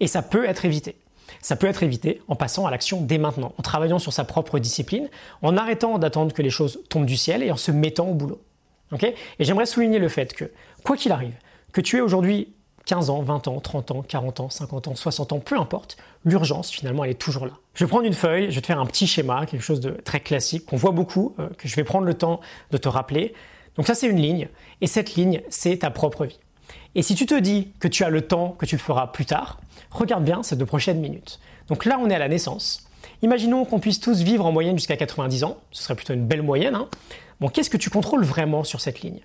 Et 0.00 0.06
ça 0.06 0.22
peut 0.22 0.44
être 0.44 0.64
évité. 0.64 0.96
Ça 1.40 1.56
peut 1.56 1.66
être 1.66 1.82
évité 1.82 2.20
en 2.28 2.36
passant 2.36 2.66
à 2.66 2.70
l'action 2.70 3.00
dès 3.00 3.18
maintenant, 3.18 3.54
en 3.58 3.62
travaillant 3.62 3.98
sur 3.98 4.12
sa 4.12 4.24
propre 4.24 4.58
discipline, 4.58 5.08
en 5.42 5.56
arrêtant 5.56 5.98
d'attendre 5.98 6.32
que 6.32 6.42
les 6.42 6.50
choses 6.50 6.80
tombent 6.90 7.06
du 7.06 7.16
ciel 7.16 7.42
et 7.42 7.50
en 7.50 7.56
se 7.56 7.70
mettant 7.70 8.08
au 8.08 8.14
boulot. 8.14 8.40
et 9.02 9.14
j'aimerais 9.40 9.66
souligner 9.66 9.98
le 9.98 10.08
fait 10.08 10.34
que, 10.34 10.50
quoi 10.84 10.96
qu'il 10.96 11.12
arrive, 11.12 11.34
que 11.72 11.80
tu 11.80 11.96
es 11.96 12.00
aujourd'hui 12.00 12.53
15 12.86 13.10
ans, 13.10 13.22
20 13.22 13.48
ans, 13.48 13.60
30 13.60 13.90
ans, 13.92 14.02
40 14.02 14.40
ans, 14.40 14.50
50 14.50 14.88
ans, 14.88 14.94
60 14.94 15.32
ans, 15.32 15.38
peu 15.38 15.58
importe, 15.58 15.96
l'urgence 16.24 16.70
finalement 16.70 17.04
elle 17.04 17.12
est 17.12 17.20
toujours 17.20 17.46
là. 17.46 17.52
Je 17.74 17.84
vais 17.84 17.88
prendre 17.88 18.04
une 18.04 18.14
feuille, 18.14 18.50
je 18.50 18.56
vais 18.56 18.60
te 18.60 18.66
faire 18.66 18.80
un 18.80 18.86
petit 18.86 19.06
schéma, 19.06 19.46
quelque 19.46 19.62
chose 19.62 19.80
de 19.80 19.90
très 19.90 20.20
classique 20.20 20.66
qu'on 20.66 20.76
voit 20.76 20.90
beaucoup, 20.92 21.34
euh, 21.38 21.48
que 21.56 21.66
je 21.66 21.76
vais 21.76 21.84
prendre 21.84 22.06
le 22.06 22.14
temps 22.14 22.40
de 22.70 22.76
te 22.76 22.88
rappeler. 22.88 23.34
Donc 23.76 23.86
ça 23.86 23.94
c'est 23.94 24.06
une 24.06 24.20
ligne, 24.20 24.48
et 24.80 24.86
cette 24.86 25.14
ligne 25.14 25.40
c'est 25.48 25.78
ta 25.78 25.90
propre 25.90 26.26
vie. 26.26 26.38
Et 26.94 27.02
si 27.02 27.14
tu 27.14 27.26
te 27.26 27.38
dis 27.38 27.72
que 27.80 27.88
tu 27.88 28.04
as 28.04 28.10
le 28.10 28.22
temps, 28.22 28.50
que 28.50 28.66
tu 28.66 28.76
le 28.76 28.80
feras 28.80 29.08
plus 29.08 29.26
tard, 29.26 29.58
regarde 29.90 30.24
bien 30.24 30.42
ces 30.42 30.56
deux 30.56 30.66
prochaines 30.66 31.00
minutes. 31.00 31.40
Donc 31.68 31.84
là 31.84 31.98
on 32.00 32.08
est 32.10 32.14
à 32.14 32.18
la 32.18 32.28
naissance. 32.28 32.88
Imaginons 33.22 33.64
qu'on 33.64 33.80
puisse 33.80 34.00
tous 34.00 34.20
vivre 34.20 34.44
en 34.44 34.52
moyenne 34.52 34.76
jusqu'à 34.76 34.96
90 34.96 35.44
ans, 35.44 35.56
ce 35.72 35.82
serait 35.82 35.94
plutôt 35.94 36.12
une 36.12 36.26
belle 36.26 36.42
moyenne. 36.42 36.74
Hein. 36.74 36.88
Bon, 37.40 37.48
qu'est-ce 37.48 37.70
que 37.70 37.76
tu 37.76 37.90
contrôles 37.90 38.24
vraiment 38.24 38.64
sur 38.64 38.80
cette 38.80 39.00
ligne? 39.00 39.20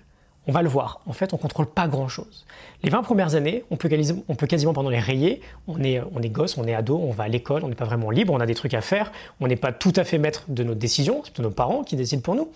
On 0.46 0.52
va 0.52 0.62
le 0.62 0.68
voir. 0.68 1.00
En 1.06 1.12
fait, 1.12 1.34
on 1.34 1.36
contrôle 1.36 1.66
pas 1.66 1.86
grand-chose. 1.86 2.46
Les 2.82 2.90
20 2.90 3.02
premières 3.02 3.34
années, 3.34 3.64
on 3.70 3.76
peut, 3.76 3.88
quasiment, 3.88 4.72
pendant 4.72 4.90
les 4.90 4.98
rayer. 4.98 5.42
On 5.68 5.82
est, 5.82 6.28
gosse, 6.30 6.56
on 6.56 6.64
est 6.64 6.74
ado, 6.74 6.98
on 6.98 7.10
va 7.10 7.24
à 7.24 7.28
l'école, 7.28 7.62
on 7.64 7.68
n'est 7.68 7.74
pas 7.74 7.84
vraiment 7.84 8.10
libre, 8.10 8.32
on 8.32 8.40
a 8.40 8.46
des 8.46 8.54
trucs 8.54 8.74
à 8.74 8.80
faire, 8.80 9.12
on 9.40 9.46
n'est 9.46 9.56
pas 9.56 9.72
tout 9.72 9.92
à 9.96 10.04
fait 10.04 10.18
maître 10.18 10.44
de 10.48 10.64
nos 10.64 10.74
décisions, 10.74 11.22
c'est 11.24 11.38
nos 11.40 11.50
parents 11.50 11.84
qui 11.84 11.96
décident 11.96 12.22
pour 12.22 12.34
nous. 12.34 12.48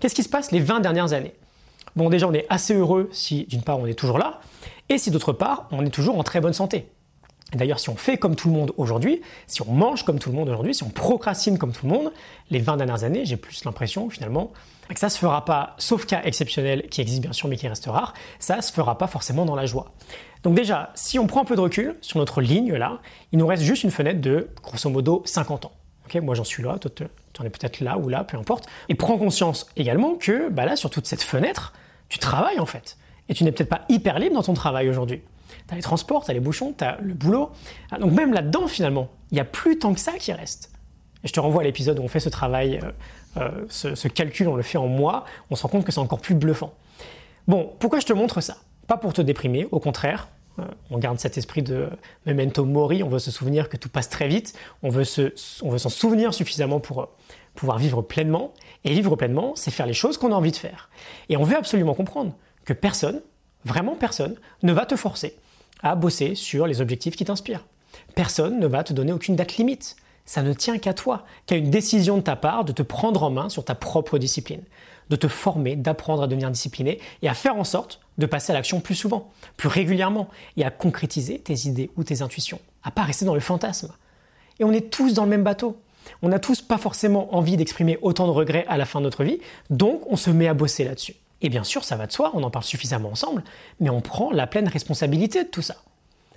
Qu'est-ce 0.00 0.14
qui 0.14 0.22
se 0.22 0.28
passe 0.28 0.50
les 0.50 0.60
20 0.60 0.80
dernières 0.80 1.12
années? 1.12 1.34
Bon, 1.96 2.10
déjà, 2.10 2.28
on 2.28 2.34
est 2.34 2.46
assez 2.48 2.74
heureux 2.74 3.08
si 3.12 3.44
d'une 3.44 3.62
part 3.62 3.78
on 3.78 3.86
est 3.86 3.94
toujours 3.94 4.18
là, 4.18 4.40
et 4.88 4.98
si 4.98 5.10
d'autre 5.10 5.32
part 5.32 5.68
on 5.70 5.84
est 5.84 5.90
toujours 5.90 6.18
en 6.18 6.22
très 6.22 6.40
bonne 6.40 6.52
santé. 6.52 6.88
D'ailleurs, 7.54 7.80
si 7.80 7.88
on 7.88 7.96
fait 7.96 8.18
comme 8.18 8.36
tout 8.36 8.48
le 8.48 8.54
monde 8.54 8.72
aujourd'hui, 8.76 9.22
si 9.46 9.62
on 9.62 9.72
mange 9.72 10.04
comme 10.04 10.18
tout 10.18 10.28
le 10.30 10.36
monde 10.36 10.50
aujourd'hui, 10.50 10.74
si 10.74 10.82
on 10.82 10.90
procrastine 10.90 11.56
comme 11.56 11.72
tout 11.72 11.86
le 11.86 11.92
monde, 11.92 12.12
les 12.50 12.58
20 12.58 12.76
dernières 12.76 13.04
années, 13.04 13.24
j'ai 13.24 13.38
plus 13.38 13.64
l'impression 13.64 14.10
finalement 14.10 14.52
que 14.88 15.00
ça 15.00 15.08
se 15.08 15.18
fera 15.18 15.44
pas, 15.44 15.74
sauf 15.78 16.06
cas 16.06 16.22
exceptionnel 16.24 16.88
qui 16.88 17.00
existe 17.00 17.20
bien 17.20 17.32
sûr 17.32 17.48
mais 17.48 17.56
qui 17.56 17.68
reste 17.68 17.86
rare, 17.86 18.14
ça 18.38 18.60
se 18.60 18.72
fera 18.72 18.98
pas 18.98 19.06
forcément 19.06 19.46
dans 19.46 19.54
la 19.54 19.66
joie. 19.66 19.92
Donc 20.42 20.54
déjà, 20.54 20.92
si 20.94 21.18
on 21.18 21.26
prend 21.26 21.42
un 21.42 21.44
peu 21.44 21.56
de 21.56 21.60
recul 21.60 21.96
sur 22.00 22.18
notre 22.18 22.40
ligne 22.40 22.74
là, 22.74 23.00
il 23.32 23.38
nous 23.38 23.46
reste 23.46 23.62
juste 23.62 23.82
une 23.82 23.90
fenêtre 23.90 24.20
de 24.20 24.50
grosso 24.62 24.90
modo 24.90 25.22
50 25.24 25.66
ans. 25.66 25.72
moi 26.22 26.34
j'en 26.34 26.44
suis 26.44 26.62
là, 26.62 26.78
toi 26.78 26.90
tu 26.94 27.04
en 27.40 27.44
es 27.44 27.50
peut-être 27.50 27.80
là 27.80 27.98
ou 27.98 28.08
là, 28.08 28.24
peu 28.24 28.36
importe. 28.36 28.66
Et 28.88 28.94
prends 28.94 29.16
conscience 29.18 29.66
également 29.76 30.16
que 30.16 30.50
bah 30.50 30.66
là, 30.66 30.76
sur 30.76 30.90
toute 30.90 31.06
cette 31.06 31.22
fenêtre, 31.22 31.72
tu 32.08 32.18
travailles 32.18 32.60
en 32.60 32.66
fait. 32.66 32.98
Et 33.28 33.34
tu 33.34 33.44
n'es 33.44 33.52
peut-être 33.52 33.68
pas 33.68 33.82
hyper 33.88 34.18
libre 34.18 34.34
dans 34.34 34.42
ton 34.42 34.54
travail 34.54 34.88
aujourd'hui. 34.88 35.22
Tu 35.68 35.74
as 35.74 35.76
les 35.76 35.82
transports, 35.82 36.24
tu 36.24 36.30
as 36.30 36.34
les 36.34 36.40
bouchons, 36.40 36.74
tu 36.76 36.84
as 36.84 36.98
le 37.00 37.14
boulot. 37.14 37.50
Ah, 37.90 37.98
donc 37.98 38.12
même 38.12 38.32
là-dedans, 38.32 38.66
finalement, 38.66 39.08
il 39.30 39.34
n'y 39.34 39.40
a 39.40 39.44
plus 39.44 39.78
tant 39.78 39.92
que 39.94 40.00
ça 40.00 40.12
qui 40.12 40.32
reste. 40.32 40.72
Et 41.24 41.28
je 41.28 41.32
te 41.32 41.40
renvoie 41.40 41.62
à 41.62 41.64
l'épisode 41.64 41.98
où 41.98 42.02
on 42.02 42.08
fait 42.08 42.20
ce 42.20 42.28
travail, 42.28 42.80
euh, 42.82 42.90
euh, 43.38 43.94
ce, 43.94 44.08
calcul, 44.08 44.48
on 44.48 44.56
le 44.56 44.62
fait 44.62 44.78
en 44.78 44.86
mois, 44.86 45.24
on 45.50 45.56
se 45.56 45.62
rend 45.62 45.68
compte 45.68 45.84
que 45.84 45.92
c'est 45.92 46.00
encore 46.00 46.20
plus 46.20 46.34
bluffant. 46.34 46.72
Bon, 47.46 47.72
pourquoi 47.78 48.00
je 48.00 48.06
te 48.06 48.12
montre 48.12 48.40
ça? 48.40 48.56
Pas 48.86 48.96
pour 48.96 49.12
te 49.12 49.20
déprimer, 49.20 49.66
au 49.70 49.80
contraire, 49.80 50.28
euh, 50.58 50.64
on 50.90 50.98
garde 50.98 51.18
cet 51.18 51.36
esprit 51.36 51.62
de 51.62 51.88
memento 52.24 52.64
mori, 52.64 53.02
on 53.02 53.08
veut 53.08 53.18
se 53.18 53.30
souvenir 53.30 53.68
que 53.68 53.76
tout 53.76 53.88
passe 53.88 54.08
très 54.08 54.28
vite, 54.28 54.54
on 54.82 54.90
veut 54.90 55.04
s'en 55.04 55.88
souvenir 55.88 56.32
suffisamment 56.34 56.80
pour 56.80 57.08
pouvoir 57.54 57.78
vivre 57.78 58.02
pleinement. 58.02 58.52
Et 58.84 58.94
vivre 58.94 59.16
pleinement, 59.16 59.52
c'est 59.56 59.72
faire 59.72 59.86
les 59.86 59.92
choses 59.92 60.16
qu'on 60.16 60.32
a 60.32 60.34
envie 60.36 60.52
de 60.52 60.56
faire. 60.56 60.88
Et 61.28 61.36
on 61.36 61.42
veut 61.42 61.56
absolument 61.56 61.94
comprendre 61.94 62.32
que 62.64 62.72
personne, 62.72 63.20
vraiment 63.64 63.96
personne, 63.96 64.36
ne 64.62 64.72
va 64.72 64.86
te 64.86 64.94
forcer 64.94 65.36
à 65.82 65.94
bosser 65.94 66.34
sur 66.34 66.66
les 66.66 66.80
objectifs 66.80 67.16
qui 67.16 67.24
t'inspirent. 67.24 67.64
Personne 68.14 68.58
ne 68.58 68.66
va 68.66 68.84
te 68.84 68.92
donner 68.92 69.12
aucune 69.12 69.36
date 69.36 69.56
limite. 69.56 69.96
Ça 70.24 70.42
ne 70.42 70.52
tient 70.52 70.78
qu'à 70.78 70.92
toi, 70.92 71.24
qu'à 71.46 71.56
une 71.56 71.70
décision 71.70 72.18
de 72.18 72.22
ta 72.22 72.36
part 72.36 72.64
de 72.64 72.72
te 72.72 72.82
prendre 72.82 73.22
en 73.22 73.30
main 73.30 73.48
sur 73.48 73.64
ta 73.64 73.74
propre 73.74 74.18
discipline, 74.18 74.62
de 75.08 75.16
te 75.16 75.28
former, 75.28 75.76
d'apprendre 75.76 76.22
à 76.22 76.26
devenir 76.26 76.50
discipliné 76.50 77.00
et 77.22 77.28
à 77.28 77.34
faire 77.34 77.56
en 77.56 77.64
sorte 77.64 78.00
de 78.18 78.26
passer 78.26 78.52
à 78.52 78.54
l'action 78.54 78.80
plus 78.80 78.94
souvent, 78.94 79.30
plus 79.56 79.68
régulièrement 79.68 80.28
et 80.56 80.64
à 80.64 80.70
concrétiser 80.70 81.38
tes 81.38 81.66
idées 81.66 81.90
ou 81.96 82.04
tes 82.04 82.20
intuitions, 82.20 82.60
à 82.82 82.90
pas 82.90 83.04
rester 83.04 83.24
dans 83.24 83.34
le 83.34 83.40
fantasme. 83.40 83.92
Et 84.58 84.64
on 84.64 84.72
est 84.72 84.90
tous 84.90 85.14
dans 85.14 85.24
le 85.24 85.30
même 85.30 85.44
bateau. 85.44 85.80
On 86.22 86.28
n'a 86.28 86.38
tous 86.38 86.60
pas 86.60 86.78
forcément 86.78 87.34
envie 87.34 87.56
d'exprimer 87.56 87.98
autant 88.02 88.26
de 88.26 88.32
regrets 88.32 88.66
à 88.68 88.76
la 88.76 88.84
fin 88.84 88.98
de 88.98 89.04
notre 89.04 89.24
vie, 89.24 89.40
donc 89.70 90.02
on 90.10 90.16
se 90.16 90.30
met 90.30 90.48
à 90.48 90.54
bosser 90.54 90.84
là-dessus. 90.84 91.14
Et 91.40 91.48
bien 91.48 91.64
sûr, 91.64 91.84
ça 91.84 91.96
va 91.96 92.06
de 92.06 92.12
soi, 92.12 92.32
on 92.34 92.42
en 92.42 92.50
parle 92.50 92.64
suffisamment 92.64 93.10
ensemble, 93.10 93.44
mais 93.80 93.90
on 93.90 94.00
prend 94.00 94.32
la 94.32 94.46
pleine 94.46 94.68
responsabilité 94.68 95.44
de 95.44 95.48
tout 95.48 95.62
ça. 95.62 95.76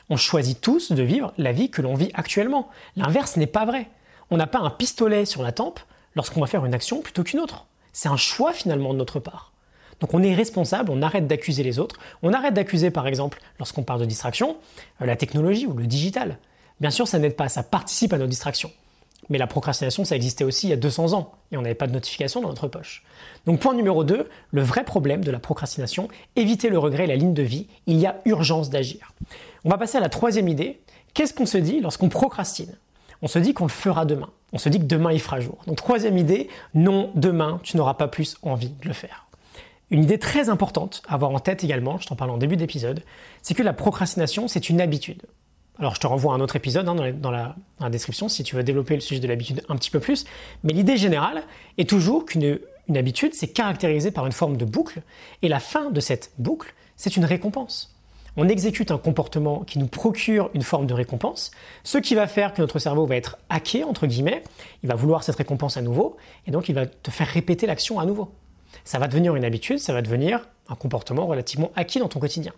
On 0.10 0.18
choisit 0.18 0.60
tous 0.60 0.92
de 0.92 1.04
vivre 1.04 1.34
la 1.38 1.52
vie 1.52 1.70
que 1.70 1.82
l'on 1.82 1.96
vit 1.96 2.12
actuellement. 2.14 2.70
L'inverse 2.96 3.38
n'est 3.38 3.48
pas 3.48 3.66
vrai. 3.66 3.90
On 4.30 4.38
n'a 4.38 4.48
pas 4.48 4.60
un 4.60 4.70
pistolet 4.70 5.26
sur 5.26 5.42
la 5.42 5.52
tempe 5.52 5.80
lorsqu'on 6.16 6.42
va 6.42 6.48
faire 6.48 6.66
une 6.66 6.74
action 6.74 7.02
plutôt 7.02 7.24
qu'une 7.24 7.40
autre. 7.40 7.66
C'est 7.94 8.10
un 8.10 8.18
choix 8.18 8.54
finalement 8.54 8.94
de 8.94 9.00
notre 9.00 9.20
part. 9.20 9.52
Donc 10.00 10.14
on 10.14 10.24
est 10.24 10.34
responsable, 10.34 10.92
on 10.92 11.02
arrête 11.02 11.28
d'accuser 11.28 11.64
les 11.64 11.80
autres, 11.80 11.98
on 12.24 12.34
arrête 12.34 12.54
d'accuser 12.54 12.90
par 12.92 13.08
exemple, 13.08 13.40
lorsqu'on 13.60 13.84
parle 13.84 14.02
de 14.02 14.06
distraction, 14.06 14.58
euh, 15.02 15.06
la 15.06 15.16
technologie 15.16 15.68
ou 15.68 15.74
le 15.74 15.86
digital. 15.86 16.40
Bien 16.80 16.90
sûr, 16.90 17.08
ça 17.08 17.20
n'aide 17.20 17.36
pas, 17.36 17.50
ça 17.50 17.62
participe 17.62 18.12
à 18.12 18.18
nos 18.18 18.28
distractions. 18.28 18.72
Mais 19.30 19.38
la 19.38 19.48
procrastination, 19.48 20.04
ça 20.04 20.16
existait 20.16 20.44
aussi 20.44 20.68
il 20.68 20.70
y 20.72 20.74
a 20.74 20.78
200 20.78 21.14
ans, 21.14 21.32
et 21.52 21.58
on 21.58 21.62
n'avait 21.62 21.76
pas 21.76 21.88
de 21.88 21.94
notification 21.94 22.42
dans 22.42 22.50
notre 22.50 22.68
poche. 22.68 23.04
Donc 23.46 23.60
point 23.60 23.74
numéro 23.74 24.04
2, 24.04 24.28
le 24.52 24.62
vrai 24.62 24.84
problème 24.84 25.24
de 25.24 25.32
la 25.32 25.40
procrastination, 25.40 26.08
éviter 26.36 26.70
le 26.70 26.78
regret 26.78 27.06
et 27.06 27.08
la 27.08 27.16
ligne 27.16 27.34
de 27.34 27.44
vie, 27.44 27.68
il 27.88 27.98
y 27.98 28.06
a 28.06 28.20
urgence 28.26 28.70
d'agir. 28.70 29.14
On 29.64 29.70
va 29.70 29.78
passer 29.78 29.98
à 29.98 30.02
la 30.02 30.10
troisième 30.10 30.48
idée. 30.48 30.82
Qu'est-ce 31.14 31.34
qu'on 31.34 31.46
se 31.46 31.58
dit 31.58 31.80
lorsqu'on 31.80 32.10
procrastine? 32.10 32.76
On 33.22 33.28
se 33.28 33.40
dit 33.40 33.54
qu'on 33.54 33.66
le 33.66 33.70
fera 33.70 34.06
demain. 34.06 34.30
On 34.54 34.58
se 34.58 34.70
dit 34.70 34.80
que 34.80 34.86
demain 34.86 35.12
il 35.12 35.22
fera 35.22 35.40
jour. 35.40 35.60
Donc 35.68 35.78
troisième 35.78 36.18
idée, 36.18 36.50
non, 36.74 37.12
demain 37.16 37.60
tu 37.64 37.78
n'auras 37.78 37.94
pas 37.94 38.08
plus 38.08 38.38
envie 38.42 38.70
de 38.70 38.88
le 38.88 38.94
faire. 38.94 39.28
Une 39.92 40.04
idée 40.04 40.18
très 40.18 40.50
importante 40.50 41.04
à 41.08 41.14
avoir 41.16 41.32
en 41.32 41.40
tête 41.40 41.64
également, 41.64 41.98
je 42.00 42.08
t'en 42.08 42.16
parle 42.16 42.32
en 42.32 42.38
début 42.38 42.56
d'épisode, 42.56 43.04
c'est 43.42 43.54
que 43.54 43.64
la 43.64 43.74
procrastination 43.74 44.48
c'est 44.48 44.70
une 44.70 44.82
habitude. 44.82 45.24
Alors 45.80 45.96
je 45.96 46.00
te 46.00 46.08
renvoie 46.08 46.34
à 46.34 46.36
un 46.36 46.42
autre 46.42 46.56
épisode 46.56 46.88
hein, 46.88 46.96
dans, 47.14 47.32
la, 47.32 47.56
description 47.90 48.30
si 48.30 48.44
tu 48.44 48.56
veux 48.56 48.64
développer 48.64 48.96
le 48.96 49.02
sujet 49.02 49.20
de 49.20 49.28
l'habitude 49.28 49.64
un 49.70 49.76
petit 49.76 49.90
peu 49.90 50.00
plus. 50.00 50.26
Mais 50.64 50.74
l'idée 50.74 50.98
générale 50.98 51.44
est 51.78 51.90
toujours 51.90 52.26
qu'une 52.26 52.60
habitude, 52.94 53.34
c'est 53.34 53.48
caractérisé 53.48 54.12
par 54.12 54.26
une 54.26 54.32
forme 54.32 54.58
de 54.58 54.66
boucle. 54.66 55.02
Et 55.42 55.48
la 55.48 55.60
fin 55.60 55.90
de 55.90 56.00
cette 56.00 56.32
boucle, 56.38 56.74
c'est 56.98 57.18
une 57.18 57.26
récompense. 57.26 57.96
On 58.38 58.48
exécute 58.48 58.92
un 58.92 58.98
comportement 58.98 59.62
qui 59.62 59.78
nous 59.78 59.88
procure 59.88 60.50
une 60.54 60.62
forme 60.62 60.88
de 60.88 60.94
récompense, 60.94 61.52
ce 61.84 61.98
qui 61.98 62.16
va 62.16 62.28
faire 62.28 62.54
que 62.54 62.62
notre 62.62 62.80
cerveau 62.80 63.06
va 63.06 63.18
être 63.18 63.38
hacké, 63.50 63.84
entre 63.84 64.08
guillemets, 64.08 64.44
il 64.84 64.90
va 64.90 64.96
vouloir 64.96 65.24
cette 65.24 65.36
récompense 65.36 65.76
à 65.76 65.82
nouveau, 65.82 66.16
et 66.48 66.52
donc 66.52 66.70
il 66.70 66.76
va 66.76 66.86
te 66.86 67.12
faire 67.12 67.28
répéter 67.28 67.68
l'action 67.68 68.00
à 68.00 68.06
nouveau. 68.06 68.32
Ça 68.86 69.00
va 69.00 69.10
devenir 69.10 69.36
une 69.36 69.44
habitude, 69.44 69.80
ça 69.80 69.92
va 69.92 70.02
devenir 70.02 70.48
un 70.70 70.76
comportement 70.76 71.28
relativement 71.28 71.72
acquis 71.76 72.00
dans 72.00 72.08
ton 72.08 72.20
quotidien. 72.20 72.54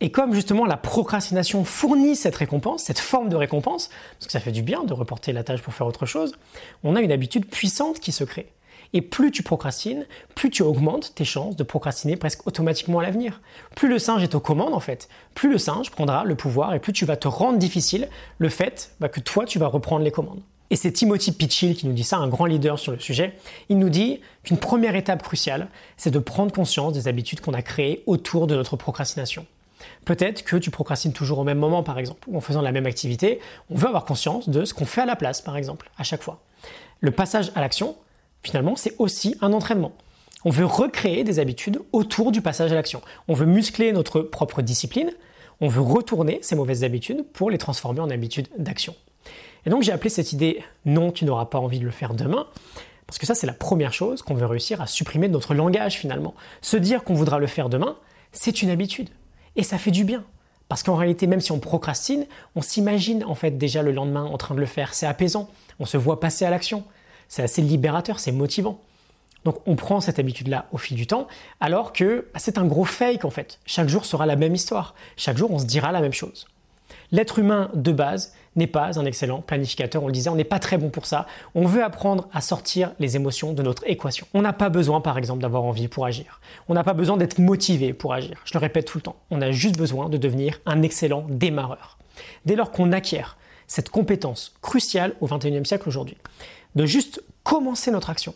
Et 0.00 0.10
comme 0.10 0.32
justement 0.32 0.64
la 0.64 0.76
procrastination 0.76 1.64
fournit 1.64 2.16
cette 2.16 2.36
récompense, 2.36 2.84
cette 2.84 2.98
forme 2.98 3.28
de 3.28 3.36
récompense, 3.36 3.90
parce 4.18 4.26
que 4.26 4.32
ça 4.32 4.40
fait 4.40 4.52
du 4.52 4.62
bien 4.62 4.84
de 4.84 4.92
reporter 4.92 5.32
la 5.32 5.42
tâche 5.42 5.62
pour 5.62 5.74
faire 5.74 5.86
autre 5.86 6.06
chose, 6.06 6.34
on 6.84 6.94
a 6.94 7.00
une 7.00 7.12
habitude 7.12 7.46
puissante 7.46 8.00
qui 8.00 8.12
se 8.12 8.24
crée. 8.24 8.52
Et 8.94 9.02
plus 9.02 9.30
tu 9.30 9.42
procrastines, 9.42 10.06
plus 10.34 10.50
tu 10.50 10.62
augmentes 10.62 11.14
tes 11.14 11.24
chances 11.24 11.56
de 11.56 11.62
procrastiner 11.62 12.16
presque 12.16 12.46
automatiquement 12.46 13.00
à 13.00 13.02
l'avenir. 13.02 13.40
Plus 13.74 13.88
le 13.88 13.98
singe 13.98 14.22
est 14.22 14.34
aux 14.34 14.40
commandes 14.40 14.72
en 14.72 14.80
fait, 14.80 15.08
plus 15.34 15.50
le 15.50 15.58
singe 15.58 15.90
prendra 15.90 16.24
le 16.24 16.36
pouvoir 16.36 16.74
et 16.74 16.80
plus 16.80 16.92
tu 16.92 17.04
vas 17.04 17.16
te 17.16 17.28
rendre 17.28 17.58
difficile 17.58 18.08
le 18.38 18.48
fait 18.48 18.92
bah, 19.00 19.08
que 19.08 19.20
toi 19.20 19.44
tu 19.44 19.58
vas 19.58 19.66
reprendre 19.66 20.04
les 20.04 20.10
commandes. 20.10 20.40
Et 20.70 20.76
c'est 20.76 20.92
Timothy 20.92 21.32
Pitchill 21.32 21.74
qui 21.74 21.86
nous 21.86 21.94
dit 21.94 22.04
ça, 22.04 22.18
un 22.18 22.28
grand 22.28 22.44
leader 22.44 22.78
sur 22.78 22.92
le 22.92 22.98
sujet. 22.98 23.34
Il 23.68 23.78
nous 23.78 23.88
dit 23.88 24.20
qu'une 24.42 24.58
première 24.58 24.96
étape 24.96 25.22
cruciale, 25.22 25.68
c'est 25.96 26.10
de 26.10 26.18
prendre 26.18 26.52
conscience 26.52 26.92
des 26.92 27.08
habitudes 27.08 27.40
qu'on 27.40 27.54
a 27.54 27.62
créées 27.62 28.02
autour 28.06 28.46
de 28.46 28.54
notre 28.54 28.76
procrastination. 28.76 29.46
Peut-être 30.04 30.44
que 30.44 30.56
tu 30.56 30.70
procrastines 30.70 31.12
toujours 31.12 31.38
au 31.38 31.44
même 31.44 31.58
moment, 31.58 31.82
par 31.82 31.98
exemple, 31.98 32.28
ou 32.28 32.36
en 32.36 32.40
faisant 32.40 32.62
la 32.62 32.72
même 32.72 32.86
activité. 32.86 33.40
On 33.70 33.76
veut 33.76 33.88
avoir 33.88 34.04
conscience 34.04 34.48
de 34.48 34.64
ce 34.64 34.74
qu'on 34.74 34.86
fait 34.86 35.02
à 35.02 35.06
la 35.06 35.16
place, 35.16 35.40
par 35.40 35.56
exemple, 35.56 35.90
à 35.98 36.04
chaque 36.04 36.22
fois. 36.22 36.40
Le 37.00 37.10
passage 37.10 37.52
à 37.54 37.60
l'action, 37.60 37.96
finalement, 38.42 38.76
c'est 38.76 38.94
aussi 38.98 39.36
un 39.40 39.52
entraînement. 39.52 39.92
On 40.44 40.50
veut 40.50 40.64
recréer 40.64 41.24
des 41.24 41.40
habitudes 41.40 41.80
autour 41.92 42.32
du 42.32 42.42
passage 42.42 42.72
à 42.72 42.74
l'action. 42.74 43.02
On 43.26 43.34
veut 43.34 43.46
muscler 43.46 43.92
notre 43.92 44.20
propre 44.20 44.62
discipline. 44.62 45.10
On 45.60 45.68
veut 45.68 45.80
retourner 45.80 46.38
ces 46.42 46.54
mauvaises 46.54 46.84
habitudes 46.84 47.24
pour 47.32 47.50
les 47.50 47.58
transformer 47.58 48.00
en 48.00 48.10
habitudes 48.10 48.48
d'action. 48.56 48.94
Et 49.66 49.70
donc 49.70 49.82
j'ai 49.82 49.92
appelé 49.92 50.10
cette 50.10 50.32
idée 50.32 50.62
non, 50.84 51.10
tu 51.10 51.24
n'auras 51.24 51.46
pas 51.46 51.58
envie 51.58 51.80
de 51.80 51.84
le 51.84 51.90
faire 51.90 52.14
demain. 52.14 52.46
Parce 53.06 53.18
que 53.18 53.26
ça, 53.26 53.34
c'est 53.34 53.46
la 53.46 53.54
première 53.54 53.92
chose 53.92 54.22
qu'on 54.22 54.34
veut 54.34 54.46
réussir 54.46 54.80
à 54.80 54.86
supprimer 54.86 55.28
de 55.28 55.32
notre 55.32 55.54
langage 55.54 55.94
finalement. 55.94 56.34
Se 56.60 56.76
dire 56.76 57.04
qu'on 57.04 57.14
voudra 57.14 57.38
le 57.38 57.46
faire 57.46 57.68
demain, 57.68 57.96
c'est 58.32 58.62
une 58.62 58.70
habitude. 58.70 59.08
Et 59.58 59.62
ça 59.62 59.76
fait 59.76 59.90
du 59.90 60.04
bien. 60.04 60.24
Parce 60.68 60.82
qu'en 60.82 60.96
réalité, 60.96 61.26
même 61.26 61.40
si 61.40 61.52
on 61.52 61.58
procrastine, 61.58 62.26
on 62.54 62.62
s'imagine 62.62 63.24
en 63.24 63.34
fait 63.34 63.50
déjà 63.52 63.82
le 63.82 63.92
lendemain 63.92 64.24
en 64.24 64.38
train 64.38 64.54
de 64.54 64.60
le 64.60 64.66
faire. 64.66 64.94
C'est 64.94 65.06
apaisant. 65.06 65.50
On 65.80 65.84
se 65.84 65.96
voit 65.96 66.20
passer 66.20 66.46
à 66.46 66.50
l'action. 66.50 66.84
C'est 67.28 67.42
assez 67.42 67.60
libérateur, 67.60 68.20
c'est 68.20 68.32
motivant. 68.32 68.80
Donc 69.44 69.56
on 69.66 69.76
prend 69.76 70.00
cette 70.00 70.18
habitude-là 70.18 70.66
au 70.72 70.78
fil 70.78 70.96
du 70.96 71.06
temps, 71.06 71.26
alors 71.60 71.92
que 71.92 72.26
bah, 72.32 72.40
c'est 72.40 72.58
un 72.58 72.64
gros 72.64 72.84
fake 72.84 73.24
en 73.24 73.30
fait. 73.30 73.60
Chaque 73.66 73.88
jour 73.88 74.04
sera 74.04 74.26
la 74.26 74.36
même 74.36 74.54
histoire. 74.54 74.94
Chaque 75.16 75.36
jour, 75.36 75.50
on 75.50 75.58
se 75.58 75.64
dira 75.64 75.92
la 75.92 76.00
même 76.00 76.12
chose. 76.12 76.46
L'être 77.12 77.38
humain 77.38 77.70
de 77.74 77.92
base 77.92 78.34
n'est 78.58 78.66
pas 78.66 78.98
un 78.98 79.04
excellent 79.04 79.40
planificateur, 79.40 80.02
on 80.02 80.06
le 80.06 80.12
disait, 80.12 80.28
on 80.28 80.36
n'est 80.36 80.44
pas 80.44 80.58
très 80.58 80.76
bon 80.76 80.90
pour 80.90 81.06
ça. 81.06 81.26
On 81.54 81.64
veut 81.64 81.82
apprendre 81.82 82.28
à 82.32 82.40
sortir 82.40 82.92
les 82.98 83.16
émotions 83.16 83.52
de 83.52 83.62
notre 83.62 83.88
équation. 83.88 84.26
On 84.34 84.42
n'a 84.42 84.52
pas 84.52 84.68
besoin 84.68 85.00
par 85.00 85.16
exemple 85.16 85.40
d'avoir 85.40 85.64
envie 85.64 85.88
pour 85.88 86.04
agir. 86.04 86.40
On 86.68 86.74
n'a 86.74 86.84
pas 86.84 86.92
besoin 86.92 87.16
d'être 87.16 87.38
motivé 87.38 87.92
pour 87.92 88.12
agir. 88.12 88.40
Je 88.44 88.52
le 88.54 88.60
répète 88.60 88.86
tout 88.86 88.98
le 88.98 89.02
temps, 89.02 89.16
on 89.30 89.40
a 89.40 89.50
juste 89.50 89.78
besoin 89.78 90.08
de 90.08 90.18
devenir 90.18 90.60
un 90.66 90.82
excellent 90.82 91.24
démarreur. 91.28 91.98
Dès 92.44 92.56
lors 92.56 92.70
qu'on 92.70 92.92
acquiert 92.92 93.36
cette 93.66 93.90
compétence 93.90 94.54
cruciale 94.62 95.14
au 95.20 95.26
XXIe 95.26 95.64
siècle 95.64 95.88
aujourd'hui, 95.88 96.16
de 96.74 96.86
juste 96.86 97.22
commencer 97.42 97.90
notre 97.90 98.10
action, 98.10 98.34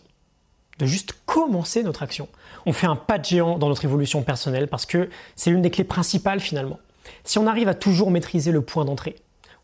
de 0.79 0.87
juste 0.87 1.15
commencer 1.27 1.83
notre 1.83 2.03
action, 2.03 2.29
on 2.67 2.73
fait 2.73 2.87
un 2.87 2.97
pas 2.97 3.19
de 3.19 3.25
géant 3.25 3.59
dans 3.59 3.69
notre 3.69 3.85
évolution 3.85 4.23
personnelle 4.23 4.69
parce 4.69 4.87
que 4.87 5.11
c'est 5.37 5.51
l'une 5.51 5.63
des 5.63 5.71
clés 5.71 5.85
principales 5.85 6.41
finalement. 6.41 6.79
Si 7.25 7.39
on 7.39 7.47
arrive 7.47 7.69
à 7.69 7.75
toujours 7.75 8.11
maîtriser 8.11 8.53
le 8.53 8.63
point 8.63 8.85
d'entrée, 8.85 9.17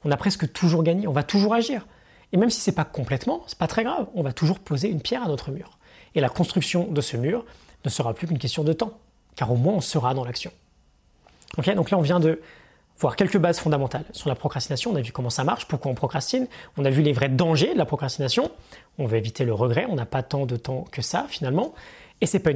on 0.04 0.10
a 0.10 0.16
presque 0.16 0.52
toujours 0.52 0.82
gagné, 0.82 1.06
on 1.06 1.12
va 1.12 1.22
toujours 1.22 1.54
agir. 1.54 1.86
Et 2.32 2.36
même 2.36 2.50
si 2.50 2.60
ce 2.60 2.70
n'est 2.70 2.74
pas 2.74 2.84
complètement, 2.84 3.42
c'est 3.46 3.58
pas 3.58 3.66
très 3.66 3.84
grave, 3.84 4.06
on 4.14 4.22
va 4.22 4.32
toujours 4.32 4.58
poser 4.58 4.88
une 4.88 5.00
pierre 5.00 5.22
à 5.22 5.28
notre 5.28 5.50
mur. 5.50 5.78
Et 6.14 6.20
la 6.20 6.28
construction 6.28 6.86
de 6.86 7.00
ce 7.00 7.16
mur 7.16 7.44
ne 7.84 7.90
sera 7.90 8.14
plus 8.14 8.26
qu'une 8.26 8.38
question 8.38 8.64
de 8.64 8.72
temps, 8.72 8.92
car 9.36 9.50
au 9.50 9.56
moins 9.56 9.74
on 9.74 9.80
sera 9.80 10.14
dans 10.14 10.24
l'action. 10.24 10.50
donc 11.56 11.90
là 11.90 11.98
on 11.98 12.02
vient 12.02 12.20
de 12.20 12.40
voir 12.98 13.16
quelques 13.16 13.38
bases 13.38 13.58
fondamentales 13.60 14.04
sur 14.12 14.28
la 14.28 14.34
procrastination. 14.34 14.90
On 14.90 14.96
a 14.96 15.00
vu 15.00 15.12
comment 15.12 15.30
ça 15.30 15.44
marche, 15.44 15.66
pourquoi 15.66 15.90
on 15.90 15.94
procrastine. 15.94 16.46
On 16.76 16.84
a 16.84 16.90
vu 16.90 17.02
les 17.02 17.12
vrais 17.12 17.28
dangers 17.28 17.72
de 17.72 17.78
la 17.78 17.84
procrastination. 17.84 18.50
On 18.98 19.06
veut 19.06 19.16
éviter 19.16 19.44
le 19.44 19.54
regret. 19.54 19.86
On 19.88 19.94
n'a 19.94 20.06
pas 20.06 20.22
tant 20.22 20.46
de 20.46 20.56
temps 20.56 20.84
que 20.90 21.02
ça 21.02 21.26
finalement. 21.28 21.74
Et 22.20 22.26
c'est 22.26 22.40
pas 22.40 22.50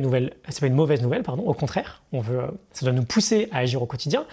c'est 0.49 0.61
pas 0.61 0.67
une 0.67 0.75
mauvaise 0.75 1.01
nouvelle. 1.03 1.23
Au 1.29 1.55
contraire, 1.55 2.03
on 2.13 2.21
veut, 2.21 2.43
ça 2.73 2.85
doit 2.85 2.95
nous 2.95 3.05
pousser 3.05 3.49
à 3.53 3.59
agir 3.59 3.81
au 3.81 3.87
quotidien. 3.87 4.27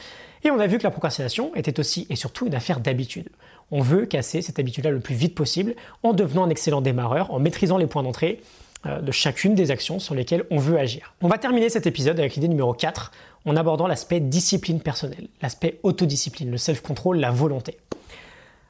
Et 0.44 0.52
on 0.52 0.60
a 0.60 0.68
vu 0.68 0.78
que 0.78 0.84
la 0.84 0.92
procrastination 0.92 1.54
était 1.56 1.80
aussi 1.80 2.08
et 2.10 2.16
surtout 2.16 2.48
une 2.48 2.56
affaire 2.56 2.80
d'habitude. 2.80 3.30
On 3.72 3.82
veut 3.82 4.06
casser 4.06 4.42
cette 4.42 4.60
habitude-là 4.60 4.92
le 4.92 5.00
plus 5.00 5.16
vite 5.16 5.36
possible 5.36 5.76
en 6.04 6.14
devenant 6.14 6.46
un 6.46 6.50
excellent 6.50 6.82
démarreur, 6.82 7.32
en 7.32 7.40
maîtrisant 7.40 7.78
les 7.78 7.88
points 7.88 8.04
d'entrée 8.04 8.42
euh, 8.86 9.02
de 9.02 9.12
chacune 9.12 9.56
des 9.56 9.72
actions 9.72 10.00
sur 10.00 10.16
lesquelles 10.16 10.46
on 10.50 10.58
veut 10.58 10.80
agir. 10.80 11.14
On 11.22 11.28
va 11.28 11.38
terminer 11.38 11.70
cet 11.70 11.86
épisode 11.86 12.20
avec 12.20 12.36
l'idée 12.36 12.48
numéro 12.48 12.74
4 12.74 13.12
en 13.46 13.56
abordant 13.56 13.88
l'aspect 13.88 14.22
discipline 14.22 14.80
personnelle, 14.80 15.28
l'aspect 15.42 15.80
autodiscipline, 15.84 16.50
le 16.50 16.58
self-control, 16.58 17.18
la 17.20 17.32
volonté. 17.32 17.78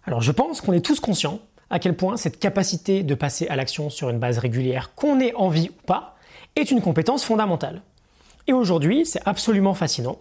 Alors 0.06 0.22
je 0.22 0.32
pense 0.32 0.62
qu'on 0.62 0.74
est 0.74 0.84
tous 0.84 1.00
conscients 1.00 1.40
à 1.70 1.78
quel 1.78 1.96
point 1.96 2.18
cette 2.18 2.40
capacité 2.40 3.04
de 3.04 3.14
passer 3.14 3.48
à 3.48 3.56
l'action 3.56 3.92
sur 3.92 4.10
une 4.10 4.18
base 4.18 4.40
régulière, 4.40 4.96
qu'on 4.96 5.20
ait 5.20 5.36
envie 5.36 5.70
ou 5.70 5.86
pas, 5.86 6.16
est 6.56 6.72
une 6.72 6.82
compétence 6.82 7.24
fondamentale. 7.24 7.84
Et 8.48 8.54
aujourd'hui, 8.54 9.06
c'est 9.06 9.22
absolument 9.26 9.76
fascinant. 9.76 10.18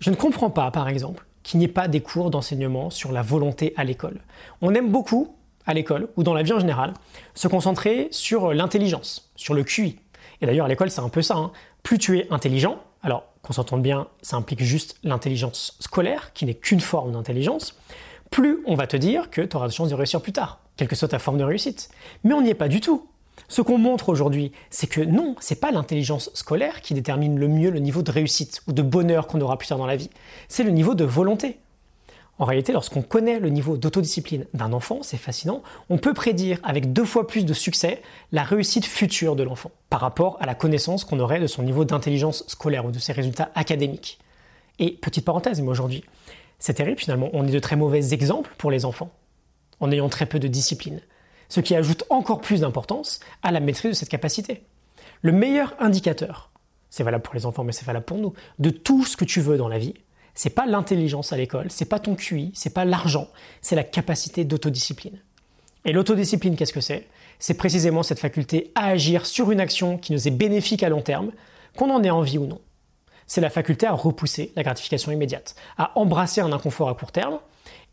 Je 0.00 0.08
ne 0.08 0.16
comprends 0.16 0.50
pas, 0.50 0.70
par 0.70 0.88
exemple, 0.88 1.26
qu'il 1.42 1.58
n'y 1.58 1.66
ait 1.66 1.68
pas 1.68 1.86
des 1.86 2.00
cours 2.00 2.30
d'enseignement 2.30 2.88
sur 2.88 3.12
la 3.12 3.20
volonté 3.20 3.74
à 3.76 3.84
l'école. 3.84 4.20
On 4.62 4.74
aime 4.74 4.90
beaucoup, 4.90 5.36
à 5.66 5.74
l'école 5.74 6.08
ou 6.16 6.22
dans 6.22 6.32
la 6.32 6.42
vie 6.42 6.54
en 6.54 6.58
général, 6.58 6.94
se 7.34 7.48
concentrer 7.48 8.08
sur 8.10 8.54
l'intelligence, 8.54 9.30
sur 9.36 9.52
le 9.52 9.62
QI. 9.62 9.98
Et 10.40 10.46
d'ailleurs, 10.46 10.64
à 10.64 10.68
l'école, 10.68 10.90
c'est 10.90 11.02
un 11.02 11.10
peu 11.10 11.20
ça. 11.20 11.36
Hein. 11.36 11.52
Plus 11.82 11.98
tu 11.98 12.18
es 12.18 12.26
intelligent, 12.30 12.78
alors 13.02 13.24
qu'on 13.42 13.52
s'entende 13.52 13.82
bien, 13.82 14.08
ça 14.22 14.36
implique 14.36 14.62
juste 14.62 14.96
l'intelligence 15.02 15.76
scolaire, 15.80 16.32
qui 16.32 16.46
n'est 16.46 16.54
qu'une 16.54 16.80
forme 16.80 17.12
d'intelligence, 17.12 17.78
plus 18.30 18.60
on 18.64 18.74
va 18.74 18.86
te 18.86 18.96
dire 18.96 19.28
que 19.30 19.42
tu 19.42 19.56
auras 19.56 19.68
de 19.68 19.72
chances 19.72 19.90
de 19.90 19.94
réussir 19.94 20.22
plus 20.22 20.32
tard, 20.32 20.60
quelle 20.76 20.88
que 20.88 20.96
soit 20.96 21.08
ta 21.08 21.18
forme 21.18 21.36
de 21.36 21.44
réussite. 21.44 21.90
Mais 22.24 22.32
on 22.32 22.40
n'y 22.40 22.50
est 22.50 22.54
pas 22.54 22.68
du 22.68 22.80
tout. 22.80 23.09
Ce 23.48 23.62
qu'on 23.62 23.78
montre 23.78 24.08
aujourd'hui, 24.08 24.52
c'est 24.70 24.86
que 24.86 25.00
non, 25.00 25.34
c'est 25.40 25.60
pas 25.60 25.70
l'intelligence 25.70 26.30
scolaire 26.34 26.80
qui 26.80 26.94
détermine 26.94 27.38
le 27.38 27.48
mieux 27.48 27.70
le 27.70 27.80
niveau 27.80 28.02
de 28.02 28.10
réussite 28.10 28.62
ou 28.66 28.72
de 28.72 28.82
bonheur 28.82 29.26
qu'on 29.26 29.40
aura 29.40 29.58
plus 29.58 29.68
tard 29.68 29.78
dans 29.78 29.86
la 29.86 29.96
vie. 29.96 30.10
C'est 30.48 30.64
le 30.64 30.70
niveau 30.70 30.94
de 30.94 31.04
volonté. 31.04 31.58
En 32.38 32.46
réalité, 32.46 32.72
lorsqu'on 32.72 33.02
connaît 33.02 33.38
le 33.38 33.50
niveau 33.50 33.76
d'autodiscipline 33.76 34.46
d'un 34.54 34.72
enfant, 34.72 35.00
c'est 35.02 35.18
fascinant, 35.18 35.62
on 35.90 35.98
peut 35.98 36.14
prédire 36.14 36.58
avec 36.62 36.90
deux 36.90 37.04
fois 37.04 37.26
plus 37.26 37.44
de 37.44 37.52
succès 37.52 38.00
la 38.32 38.44
réussite 38.44 38.86
future 38.86 39.36
de 39.36 39.42
l'enfant 39.42 39.70
par 39.90 40.00
rapport 40.00 40.38
à 40.40 40.46
la 40.46 40.54
connaissance 40.54 41.04
qu'on 41.04 41.20
aurait 41.20 41.38
de 41.38 41.46
son 41.46 41.62
niveau 41.62 41.84
d'intelligence 41.84 42.44
scolaire 42.46 42.86
ou 42.86 42.92
de 42.92 42.98
ses 42.98 43.12
résultats 43.12 43.50
académiques. 43.54 44.18
Et 44.78 44.92
petite 44.92 45.26
parenthèse, 45.26 45.60
mais 45.60 45.68
aujourd'hui, 45.68 46.02
c'est 46.58 46.72
terrible 46.72 46.98
finalement, 46.98 47.28
on 47.34 47.46
est 47.46 47.50
de 47.50 47.58
très 47.58 47.76
mauvais 47.76 48.14
exemples 48.14 48.54
pour 48.56 48.70
les 48.70 48.86
enfants, 48.86 49.10
en 49.80 49.90
ayant 49.90 50.08
très 50.08 50.24
peu 50.24 50.38
de 50.38 50.48
discipline, 50.48 51.02
ce 51.50 51.60
qui 51.60 51.74
ajoute 51.74 52.04
encore 52.08 52.40
plus 52.40 52.62
d'importance 52.62 53.20
à 53.42 53.50
la 53.50 53.60
maîtrise 53.60 53.90
de 53.90 53.96
cette 53.96 54.08
capacité. 54.08 54.62
Le 55.20 55.32
meilleur 55.32 55.74
indicateur, 55.78 56.50
c'est 56.88 57.02
valable 57.02 57.22
pour 57.22 57.34
les 57.34 57.44
enfants, 57.44 57.64
mais 57.64 57.72
c'est 57.72 57.84
valable 57.84 58.06
pour 58.06 58.16
nous, 58.16 58.32
de 58.58 58.70
tout 58.70 59.04
ce 59.04 59.18
que 59.18 59.26
tu 59.26 59.42
veux 59.42 59.58
dans 59.58 59.68
la 59.68 59.78
vie, 59.78 59.94
c'est 60.34 60.50
pas 60.50 60.64
l'intelligence 60.64 61.32
à 61.34 61.36
l'école, 61.36 61.66
c'est 61.70 61.84
pas 61.84 61.98
ton 61.98 62.14
QI, 62.14 62.52
c'est 62.54 62.72
pas 62.72 62.86
l'argent, 62.86 63.28
c'est 63.60 63.76
la 63.76 63.84
capacité 63.84 64.44
d'autodiscipline. 64.44 65.20
Et 65.84 65.92
l'autodiscipline, 65.92 66.56
qu'est-ce 66.56 66.72
que 66.72 66.80
c'est? 66.80 67.08
C'est 67.38 67.54
précisément 67.54 68.02
cette 68.02 68.20
faculté 68.20 68.70
à 68.74 68.86
agir 68.86 69.26
sur 69.26 69.50
une 69.50 69.60
action 69.60 69.98
qui 69.98 70.12
nous 70.12 70.28
est 70.28 70.30
bénéfique 70.30 70.82
à 70.82 70.88
long 70.88 71.02
terme, 71.02 71.32
qu'on 71.76 71.90
en 71.90 72.02
ait 72.02 72.10
envie 72.10 72.38
ou 72.38 72.46
non. 72.46 72.60
C'est 73.26 73.40
la 73.40 73.50
faculté 73.50 73.86
à 73.86 73.92
repousser 73.92 74.52
la 74.56 74.62
gratification 74.62 75.12
immédiate, 75.12 75.54
à 75.78 75.98
embrasser 75.98 76.40
un 76.40 76.52
inconfort 76.52 76.88
à 76.88 76.94
court 76.94 77.12
terme. 77.12 77.38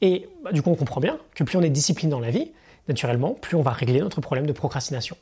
Et 0.01 0.27
bah, 0.43 0.51
du 0.51 0.61
coup, 0.61 0.69
on 0.69 0.75
comprend 0.75 0.99
bien 0.99 1.17
que 1.33 1.43
plus 1.43 1.57
on 1.57 1.61
est 1.61 1.69
discipliné 1.69 2.11
dans 2.11 2.19
la 2.19 2.31
vie, 2.31 2.51
naturellement, 2.87 3.33
plus 3.33 3.55
on 3.55 3.61
va 3.61 3.71
régler 3.71 3.99
notre 3.99 4.21
problème 4.21 4.45
de 4.45 4.53
procrastination. 4.53 5.17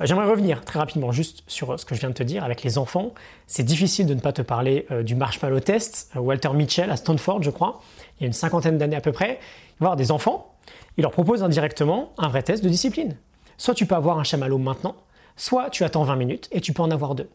Euh, 0.00 0.06
j'aimerais 0.06 0.26
revenir 0.26 0.64
très 0.64 0.78
rapidement 0.78 1.12
juste 1.12 1.42
sur 1.46 1.72
euh, 1.72 1.76
ce 1.76 1.84
que 1.84 1.94
je 1.94 2.00
viens 2.00 2.10
de 2.10 2.14
te 2.14 2.22
dire 2.22 2.44
avec 2.44 2.62
les 2.62 2.78
enfants. 2.78 3.12
C'est 3.46 3.62
difficile 3.62 4.06
de 4.06 4.14
ne 4.14 4.20
pas 4.20 4.32
te 4.32 4.42
parler 4.42 4.86
euh, 4.90 5.02
du 5.02 5.14
marshmallow 5.14 5.60
test. 5.60 6.10
Walter 6.14 6.50
Mitchell 6.54 6.90
à 6.90 6.96
Stanford, 6.96 7.42
je 7.42 7.50
crois, 7.50 7.80
il 8.18 8.22
y 8.22 8.24
a 8.24 8.26
une 8.26 8.32
cinquantaine 8.32 8.78
d'années 8.78 8.96
à 8.96 9.00
peu 9.00 9.12
près, 9.12 9.38
il 9.40 9.80
va 9.80 9.86
avoir 9.86 9.96
des 9.96 10.10
enfants, 10.10 10.54
il 10.96 11.02
leur 11.02 11.12
propose 11.12 11.42
indirectement 11.42 12.12
un 12.18 12.28
vrai 12.28 12.42
test 12.42 12.64
de 12.64 12.68
discipline. 12.68 13.16
Soit 13.58 13.74
tu 13.74 13.86
peux 13.86 13.94
avoir 13.94 14.18
un 14.18 14.24
chamallow 14.24 14.58
maintenant, 14.58 14.96
soit 15.36 15.70
tu 15.70 15.84
attends 15.84 16.04
20 16.04 16.16
minutes 16.16 16.48
et 16.52 16.60
tu 16.60 16.72
peux 16.72 16.82
en 16.82 16.90
avoir 16.90 17.14
deux. 17.14 17.28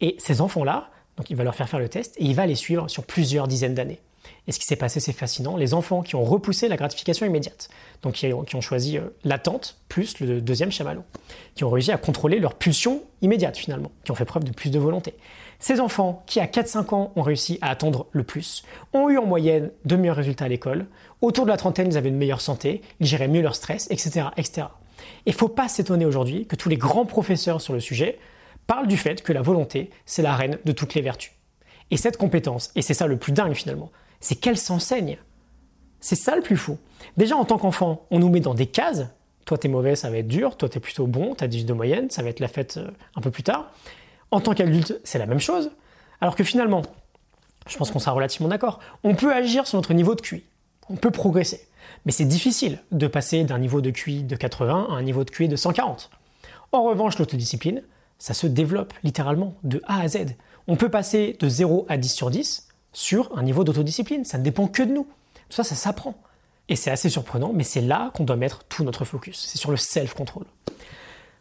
Et 0.00 0.16
ces 0.18 0.40
enfants-là, 0.40 0.90
donc 1.16 1.30
il 1.30 1.36
va 1.36 1.44
leur 1.44 1.54
faire 1.54 1.68
faire 1.68 1.80
le 1.80 1.88
test 1.88 2.16
et 2.18 2.24
il 2.24 2.34
va 2.34 2.46
les 2.46 2.56
suivre 2.56 2.88
sur 2.88 3.04
plusieurs 3.04 3.46
dizaines 3.46 3.74
d'années. 3.74 4.00
Et 4.46 4.52
ce 4.52 4.58
qui 4.58 4.66
s'est 4.66 4.76
passé, 4.76 5.00
c'est 5.00 5.12
fascinant. 5.12 5.56
Les 5.56 5.74
enfants 5.74 6.02
qui 6.02 6.16
ont 6.16 6.24
repoussé 6.24 6.68
la 6.68 6.76
gratification 6.76 7.26
immédiate, 7.26 7.68
donc 8.02 8.14
qui 8.14 8.32
ont, 8.32 8.60
choisi 8.60 8.98
euh, 8.98 9.08
l'attente 9.24 9.78
plus 9.88 10.20
le 10.20 10.40
deuxième 10.40 10.70
chamallow, 10.70 11.02
qui 11.54 11.64
ont 11.64 11.70
réussi 11.70 11.92
à 11.92 11.98
contrôler 11.98 12.38
leur 12.38 12.54
pulsion 12.54 13.02
immédiate 13.22 13.56
finalement, 13.56 13.90
qui 14.04 14.10
ont 14.10 14.14
fait 14.14 14.24
preuve 14.24 14.44
de 14.44 14.52
plus 14.52 14.70
de 14.70 14.78
volonté. 14.78 15.14
Ces 15.58 15.80
enfants 15.80 16.22
qui 16.26 16.40
à 16.40 16.46
4-5 16.46 16.94
ans 16.94 17.12
ont 17.16 17.22
réussi 17.22 17.58
à 17.62 17.70
attendre 17.70 18.06
le 18.12 18.22
plus, 18.22 18.64
ont 18.92 19.08
eu 19.08 19.16
en 19.16 19.24
moyenne 19.24 19.70
de 19.84 19.96
meilleurs 19.96 20.16
résultats 20.16 20.44
à 20.44 20.48
l'école, 20.48 20.86
autour 21.22 21.44
de 21.44 21.50
la 21.50 21.56
trentaine 21.56 21.88
ils 21.88 21.96
avaient 21.96 22.10
une 22.10 22.18
meilleure 22.18 22.42
santé, 22.42 22.82
ils 23.00 23.06
géraient 23.06 23.28
mieux 23.28 23.40
leur 23.40 23.54
stress, 23.54 23.88
etc. 23.90 24.26
etc. 24.36 24.66
Et 25.26 25.30
il 25.30 25.32
ne 25.32 25.38
faut 25.38 25.48
pas 25.48 25.68
s'étonner 25.68 26.04
aujourd'hui 26.04 26.46
que 26.46 26.56
tous 26.56 26.68
les 26.68 26.76
grands 26.76 27.06
professeurs 27.06 27.60
sur 27.60 27.72
le 27.72 27.80
sujet 27.80 28.18
parlent 28.66 28.88
du 28.88 28.96
fait 28.96 29.22
que 29.22 29.32
la 29.32 29.42
volonté, 29.42 29.90
c'est 30.06 30.22
la 30.22 30.34
reine 30.34 30.58
de 30.64 30.72
toutes 30.72 30.94
les 30.94 31.02
vertus. 31.02 31.32
Et 31.90 31.96
cette 31.96 32.16
compétence, 32.16 32.70
et 32.76 32.82
c'est 32.82 32.94
ça 32.94 33.06
le 33.06 33.16
plus 33.16 33.32
dingue 33.32 33.54
finalement, 33.54 33.90
c'est 34.24 34.36
qu'elle 34.36 34.56
s'enseigne. 34.56 35.18
C'est 36.00 36.16
ça 36.16 36.34
le 36.34 36.40
plus 36.40 36.56
fou. 36.56 36.78
Déjà, 37.18 37.36
en 37.36 37.44
tant 37.44 37.58
qu'enfant, 37.58 38.06
on 38.10 38.18
nous 38.18 38.30
met 38.30 38.40
dans 38.40 38.54
des 38.54 38.66
cases. 38.66 39.04
Toi, 39.44 39.58
t'es 39.58 39.68
mauvais, 39.68 39.96
ça 39.96 40.08
va 40.08 40.16
être 40.16 40.28
dur. 40.28 40.56
Toi, 40.56 40.70
t'es 40.70 40.80
plutôt 40.80 41.06
bon, 41.06 41.34
t'as 41.34 41.46
18 41.46 41.66
de 41.66 41.72
moyenne, 41.74 42.10
ça 42.10 42.22
va 42.22 42.30
être 42.30 42.40
la 42.40 42.48
fête 42.48 42.78
euh, 42.78 42.90
un 43.16 43.20
peu 43.20 43.30
plus 43.30 43.42
tard. 43.42 43.70
En 44.30 44.40
tant 44.40 44.54
qu'adulte, 44.54 44.98
c'est 45.04 45.18
la 45.18 45.26
même 45.26 45.40
chose. 45.40 45.72
Alors 46.22 46.36
que 46.36 46.42
finalement, 46.42 46.82
je 47.68 47.76
pense 47.76 47.90
qu'on 47.90 47.98
sera 47.98 48.12
relativement 48.12 48.48
d'accord, 48.48 48.80
on 49.02 49.14
peut 49.14 49.32
agir 49.32 49.66
sur 49.66 49.76
notre 49.76 49.92
niveau 49.92 50.14
de 50.14 50.22
QI. 50.22 50.44
On 50.88 50.96
peut 50.96 51.10
progresser. 51.10 51.68
Mais 52.06 52.12
c'est 52.12 52.24
difficile 52.24 52.78
de 52.92 53.06
passer 53.06 53.44
d'un 53.44 53.58
niveau 53.58 53.82
de 53.82 53.90
QI 53.90 54.22
de 54.22 54.36
80 54.36 54.86
à 54.90 54.94
un 54.94 55.02
niveau 55.02 55.24
de 55.24 55.30
QI 55.30 55.48
de 55.48 55.56
140. 55.56 56.10
En 56.72 56.82
revanche, 56.84 57.18
l'autodiscipline, 57.18 57.82
ça 58.18 58.32
se 58.32 58.46
développe 58.46 58.94
littéralement 59.02 59.54
de 59.64 59.82
A 59.86 60.00
à 60.00 60.08
Z. 60.08 60.34
On 60.66 60.76
peut 60.76 60.90
passer 60.90 61.36
de 61.38 61.46
0 61.46 61.84
à 61.90 61.98
10 61.98 62.08
sur 62.08 62.30
10 62.30 62.63
sur 62.94 63.36
un 63.36 63.42
niveau 63.42 63.64
d'autodiscipline. 63.64 64.24
Ça 64.24 64.38
ne 64.38 64.42
dépend 64.42 64.66
que 64.66 64.82
de 64.82 64.92
nous. 64.92 65.06
Ça, 65.50 65.62
ça 65.62 65.74
s'apprend. 65.74 66.14
Et 66.70 66.76
c'est 66.76 66.90
assez 66.90 67.10
surprenant, 67.10 67.52
mais 67.52 67.64
c'est 67.64 67.82
là 67.82 68.10
qu'on 68.14 68.24
doit 68.24 68.36
mettre 68.36 68.64
tout 68.64 68.84
notre 68.84 69.04
focus. 69.04 69.38
C'est 69.46 69.58
sur 69.58 69.70
le 69.70 69.76
self-control. 69.76 70.46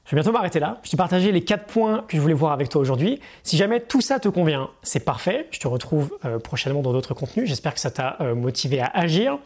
Je 0.05 0.11
vais 0.11 0.21
bientôt 0.21 0.33
m'arrêter 0.33 0.59
là. 0.59 0.79
Je 0.83 0.91
t'ai 0.91 0.97
partagé 0.97 1.31
les 1.31 1.45
quatre 1.45 1.65
points 1.65 2.03
que 2.09 2.17
je 2.17 2.21
voulais 2.21 2.33
voir 2.33 2.51
avec 2.51 2.67
toi 2.67 2.81
aujourd'hui. 2.81 3.21
Si 3.43 3.55
jamais 3.55 3.79
tout 3.79 4.01
ça 4.01 4.19
te 4.19 4.27
convient, 4.27 4.69
c'est 4.81 4.99
parfait. 4.99 5.47
Je 5.51 5.61
te 5.61 5.67
retrouve 5.67 6.17
euh, 6.25 6.39
prochainement 6.39 6.81
dans 6.81 6.91
d'autres 6.91 7.13
contenus. 7.13 7.47
J'espère 7.47 7.73
que 7.73 7.79
ça 7.79 7.89
t'a 7.89 8.17
euh, 8.19 8.35
motivé 8.35 8.81
à 8.81 8.87
agir. 8.87 9.37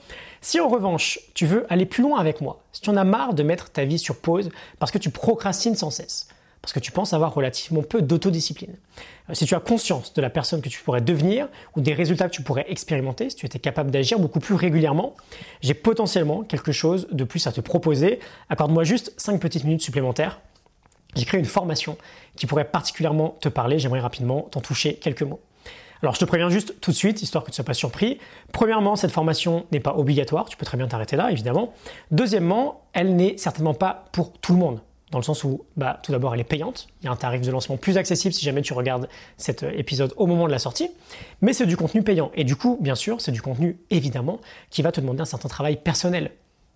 Si 0.42 0.60
en 0.60 0.68
revanche, 0.68 1.20
tu 1.36 1.46
veux 1.46 1.72
aller 1.72 1.86
plus 1.86 2.02
loin 2.02 2.20
avec 2.20 2.42
moi, 2.42 2.64
si 2.72 2.82
tu 2.82 2.90
en 2.90 2.98
as 2.98 3.04
marre 3.04 3.36
de 3.36 3.44
mettre 3.44 3.70
ta 3.70 3.86
vie 3.86 4.00
sur 4.00 4.16
pause 4.16 4.50
parce 4.80 4.92
que 4.92 4.98
tu 4.98 5.12
procrastines 5.12 5.76
sans 5.76 5.92
cesse, 5.92 6.28
parce 6.62 6.74
que 6.74 6.80
tu 6.80 6.92
penses 6.92 7.14
avoir 7.14 7.34
relativement 7.34 7.82
peu 7.82 8.02
d'autodiscipline. 8.02 8.76
Euh, 9.30 9.34
si 9.34 9.46
tu 9.46 9.56
as 9.56 9.60
conscience 9.60 10.14
de 10.14 10.22
la 10.22 10.30
personne 10.30 10.62
que 10.62 10.70
tu 10.70 10.82
pourrais 10.82 11.02
devenir 11.02 11.48
ou 11.76 11.82
des 11.82 11.94
résultats 11.94 12.28
que 12.28 12.34
tu 12.34 12.42
pourrais 12.42 12.66
expérimenter, 12.70 13.30
si 13.30 13.36
tu 13.36 13.46
étais 13.46 13.60
capable 13.60 13.92
d'agir 13.92 14.20
beaucoup 14.20 14.40
plus 14.40 14.56
régulièrement, 14.56 15.16
j'ai 15.62 15.74
potentiellement 15.74 16.44
quelque 16.44 16.72
chose 16.72 17.08
de 17.12 17.24
plus 17.24 17.46
à 17.48 17.52
te 17.52 17.62
proposer. 17.62 18.20
Accorde-moi 18.50 18.84
juste 18.84 19.14
5 19.18 19.40
petites 19.40 19.64
minutes 19.64 19.82
supplémentaires. 19.82 20.40
J'ai 21.16 21.26
créé 21.26 21.40
une 21.40 21.46
formation 21.46 21.98
qui 22.36 22.46
pourrait 22.46 22.70
particulièrement 22.70 23.38
te 23.42 23.50
parler. 23.50 23.80
J'aimerais 23.80 24.02
rapidement 24.02 24.48
t'en 24.52 24.62
toucher 24.62 24.96
quelques 24.96 25.24
mots. 25.24 25.40
Alors 26.04 26.14
je 26.14 26.20
te 26.20 26.26
préviens 26.26 26.50
juste 26.50 26.80
tout 26.80 26.92
de 26.92 26.96
suite, 26.96 27.22
histoire 27.24 27.44
que 27.44 27.50
tu 27.50 27.54
ne 27.54 27.56
sois 27.56 27.66
pas 27.66 27.74
surpris. 27.74 28.20
Premièrement, 28.52 28.96
cette 28.96 29.12
formation 29.12 29.66
n'est 29.72 29.80
pas 29.80 29.96
obligatoire, 29.96 30.48
tu 30.48 30.56
peux 30.56 30.66
très 30.66 30.78
bien 30.78 30.88
t'arrêter 30.88 31.16
là, 31.16 31.32
évidemment. 31.32 31.74
Deuxièmement, 32.12 32.84
elle 32.94 33.16
n'est 33.16 33.38
certainement 33.38 33.74
pas 33.74 34.06
pour 34.12 34.32
tout 34.34 34.54
le 34.54 34.60
monde 34.60 34.80
dans 35.12 35.20
le 35.20 35.24
sens 35.24 35.44
où, 35.44 35.66
bah, 35.78 36.00
tout 36.04 36.12
d'abord, 36.12 36.34
elle 36.34 36.42
est 36.42 36.46
payante. 36.46 36.88
Il 37.02 37.06
y 37.06 37.08
a 37.08 37.12
un 37.12 37.16
tarif 37.16 37.42
de 37.42 37.52
lancement 37.52 37.78
plus 37.78 37.98
accessible 37.98 38.34
si 38.34 38.44
jamais 38.44 38.62
tu 38.62 38.74
regardes 38.74 39.08
cet 39.38 39.64
euh, 39.64 39.72
épisode 39.76 40.14
au 40.18 40.28
moment 40.28 40.48
de 40.48 40.52
la 40.52 40.60
sortie. 40.60 40.90
Mais 41.42 41.54
c'est 41.54 41.66
du 41.66 41.78
contenu 41.78 42.04
payant. 42.04 42.32
Et 42.36 42.44
du 42.44 42.56
coup, 42.56 42.78
bien 42.82 42.96
sûr, 42.96 43.22
c'est 43.22 43.32
du 43.32 43.42
contenu, 43.42 43.78
évidemment, 43.90 44.40
qui 44.70 44.82
va 44.82 44.92
te 44.92 45.00
demander 45.00 45.22
un 45.22 45.26
certain 45.26 45.48
travail 45.48 45.78
personnel. 45.78 46.32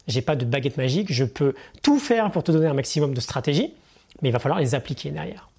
J'ai 0.07 0.21
pas 0.21 0.35
de 0.35 0.45
baguette 0.45 0.77
magique, 0.77 1.11
je 1.11 1.25
peux 1.25 1.53
tout 1.83 1.99
faire 1.99 2.31
pour 2.31 2.43
te 2.43 2.51
donner 2.51 2.67
un 2.67 2.73
maximum 2.73 3.13
de 3.13 3.19
stratégies, 3.19 3.73
mais 4.21 4.29
il 4.29 4.31
va 4.31 4.39
falloir 4.39 4.59
les 4.59 4.75
appliquer 4.75 5.11
derrière. 5.11 5.49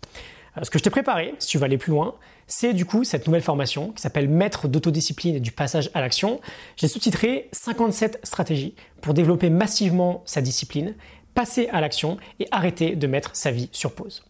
Euh, 0.57 0.65
ce 0.65 0.71
que 0.71 0.79
je 0.79 0.85
t'ai 0.85 0.91
préparé, 0.91 1.35
si 1.39 1.49
tu 1.49 1.59
veux 1.59 1.65
aller 1.65 1.79
plus 1.79 1.91
loin, 1.91 2.15
c'est 2.47 2.73
du 2.73 2.85
coup 2.85 3.05
cette 3.05 3.27
nouvelle 3.27 3.43
formation 3.43 3.93
qui 3.93 4.03
s'appelle 4.03 4.29
Maître 4.29 4.67
d'autodiscipline 4.67 5.37
et 5.37 5.41
du 5.41 5.53
passage 5.53 5.91
à 5.95 6.01
l'action. 6.01 6.41
J'ai 6.77 6.89
sous-titré 6.89 7.49
57 7.53 8.21
stratégies 8.25 8.75
pour 9.01 9.15
développer 9.15 9.49
massivement 9.49 10.23
sa 10.27 10.41
discipline, 10.41 10.95
passer 11.35 11.69
à 11.73 11.81
l'action 11.81 12.17
et 12.41 12.49
arrêter 12.51 12.97
de 12.97 13.07
mettre 13.07 13.35
sa 13.35 13.51
vie 13.51 13.69
sur 13.73 13.95
pause. 13.95 14.23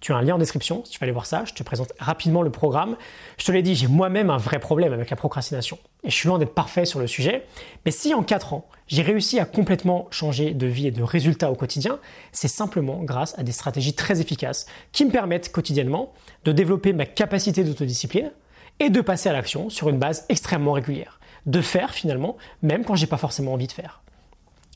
Tu 0.00 0.12
as 0.12 0.16
un 0.16 0.22
lien 0.22 0.34
en 0.34 0.38
description 0.38 0.84
si 0.84 0.92
tu 0.92 0.98
veux 0.98 1.04
aller 1.04 1.12
voir 1.12 1.26
ça. 1.26 1.44
Je 1.46 1.54
te 1.54 1.62
présente 1.62 1.92
rapidement 1.98 2.42
le 2.42 2.50
programme. 2.50 2.96
Je 3.38 3.44
te 3.44 3.52
l'ai 3.52 3.62
dit, 3.62 3.74
j'ai 3.74 3.88
moi-même 3.88 4.30
un 4.30 4.36
vrai 4.36 4.58
problème 4.58 4.92
avec 4.92 5.10
la 5.10 5.16
procrastination. 5.16 5.78
Et 6.04 6.10
je 6.10 6.14
suis 6.14 6.28
loin 6.28 6.38
d'être 6.38 6.54
parfait 6.54 6.84
sur 6.84 7.00
le 7.00 7.06
sujet. 7.06 7.44
Mais 7.84 7.90
si 7.90 8.14
en 8.14 8.22
4 8.22 8.52
ans, 8.52 8.66
j'ai 8.88 9.02
réussi 9.02 9.40
à 9.40 9.44
complètement 9.44 10.06
changer 10.10 10.52
de 10.52 10.66
vie 10.66 10.86
et 10.86 10.90
de 10.90 11.02
résultats 11.02 11.50
au 11.50 11.54
quotidien, 11.54 11.98
c'est 12.32 12.48
simplement 12.48 13.02
grâce 13.02 13.36
à 13.38 13.42
des 13.42 13.52
stratégies 13.52 13.94
très 13.94 14.20
efficaces 14.20 14.66
qui 14.92 15.04
me 15.04 15.10
permettent 15.10 15.50
quotidiennement 15.50 16.12
de 16.44 16.52
développer 16.52 16.92
ma 16.92 17.06
capacité 17.06 17.64
d'autodiscipline 17.64 18.30
et 18.78 18.90
de 18.90 19.00
passer 19.00 19.28
à 19.28 19.32
l'action 19.32 19.70
sur 19.70 19.88
une 19.88 19.98
base 19.98 20.26
extrêmement 20.28 20.72
régulière. 20.72 21.20
De 21.46 21.60
faire 21.60 21.92
finalement, 21.92 22.36
même 22.62 22.84
quand 22.84 22.96
j'ai 22.96 23.06
pas 23.06 23.16
forcément 23.16 23.54
envie 23.54 23.66
de 23.66 23.72
faire. 23.72 24.02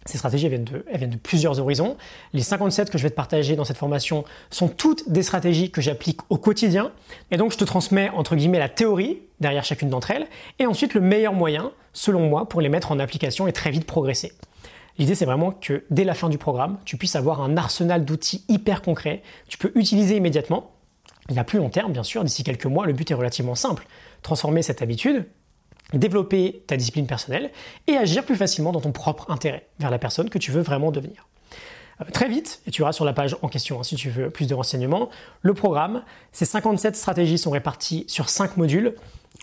Ces 0.07 0.17
stratégies 0.17 0.49
viennent, 0.49 0.65
de, 0.65 1.17
plusieurs 1.23 1.61
horizons. 1.61 1.97
Les 2.33 2.43
57 2.43 2.91
que 2.91 2.97
je 2.97 3.03
vais 3.03 3.11
te 3.11 3.15
partager 3.15 3.55
dans 3.55 3.65
cette 3.65 3.77
formation 3.77 4.25
sont 4.51 4.69
toutes 4.69 5.11
des 5.11 5.23
stratégies 5.23 5.71
que 5.71 5.83
j'applique 5.83 6.21
au 6.31 6.39
quotidien. 6.39 6.91
Et 7.31 7.37
donc, 7.37 7.53
je 7.53 7.59
te 7.59 7.65
transmets, 7.65 8.11
entre 8.11 8.35
guillemets, 8.35 8.59
la 8.59 8.71
théorie 8.71 9.19
derrière 9.41 9.65
chacune 9.65 9.91
d'entre 9.91 10.11
elles. 10.11 10.27
Et 10.59 10.67
ensuite, 10.67 10.95
le 10.95 11.03
meilleur 11.03 11.35
moyen, 11.35 11.73
selon 11.93 12.21
moi, 12.21 12.49
pour 12.49 12.63
les 12.63 12.71
mettre 12.71 12.93
en 12.93 12.99
application 12.99 13.47
et 13.47 13.53
très 13.53 13.71
vite 13.71 13.85
progresser. 13.85 14.33
L'idée, 14.99 15.15
c'est 15.15 15.27
vraiment 15.27 15.53
que 15.53 15.85
dès 15.91 16.05
la 16.05 16.15
fin 16.15 16.29
du 16.29 16.39
programme, 16.39 16.79
tu 16.85 16.97
puisses 16.97 17.17
avoir 17.17 17.43
un 17.43 17.57
arsenal 17.57 18.05
d'outils 18.05 18.45
hyper 18.49 18.83
concrets 18.83 19.23
tu 19.49 19.59
peux 19.59 19.73
utiliser 19.75 20.17
immédiatement. 20.17 20.73
Il 21.29 21.37
y 21.37 21.39
a 21.39 21.45
plus 21.45 21.59
long 21.59 21.69
terme, 21.69 21.93
bien 21.93 22.03
sûr, 22.03 22.25
d'ici 22.25 22.43
quelques 22.43 22.67
mois, 22.67 22.87
le 22.87 22.93
but 22.93 23.11
est 23.11 23.15
relativement 23.15 23.55
simple. 23.55 23.87
Transformer 24.23 24.63
cette 24.63 24.83
habitude 24.83 25.27
développer 25.93 26.63
ta 26.67 26.77
discipline 26.77 27.07
personnelle 27.07 27.51
et 27.87 27.97
agir 27.97 28.25
plus 28.25 28.37
facilement 28.37 28.73
dans 28.73 28.81
ton 28.81 28.93
propre 28.93 29.31
intérêt 29.31 29.67
vers 29.79 29.91
la 29.91 29.99
personne 29.99 30.31
que 30.31 30.39
tu 30.39 30.51
veux 30.51 30.63
vraiment 30.63 30.91
devenir. 30.91 31.27
Euh, 32.01 32.05
très 32.13 32.29
vite, 32.29 32.63
et 32.67 32.71
tu 32.71 32.83
verras 32.83 32.93
sur 32.93 33.05
la 33.05 33.13
page 33.13 33.37
en 33.43 33.49
question 33.49 33.81
hein, 33.81 33.83
si 33.83 33.97
tu 33.97 34.11
veux 34.11 34.31
plus 34.31 34.47
de 34.47 34.55
renseignements, 34.55 35.11
le 35.43 35.55
programme, 35.55 36.03
ces 36.33 36.45
57 36.45 36.97
stratégies 36.97 37.39
sont 37.39 37.51
réparties 37.51 38.05
sur 38.09 38.29
5 38.29 38.57
modules. 38.57 38.95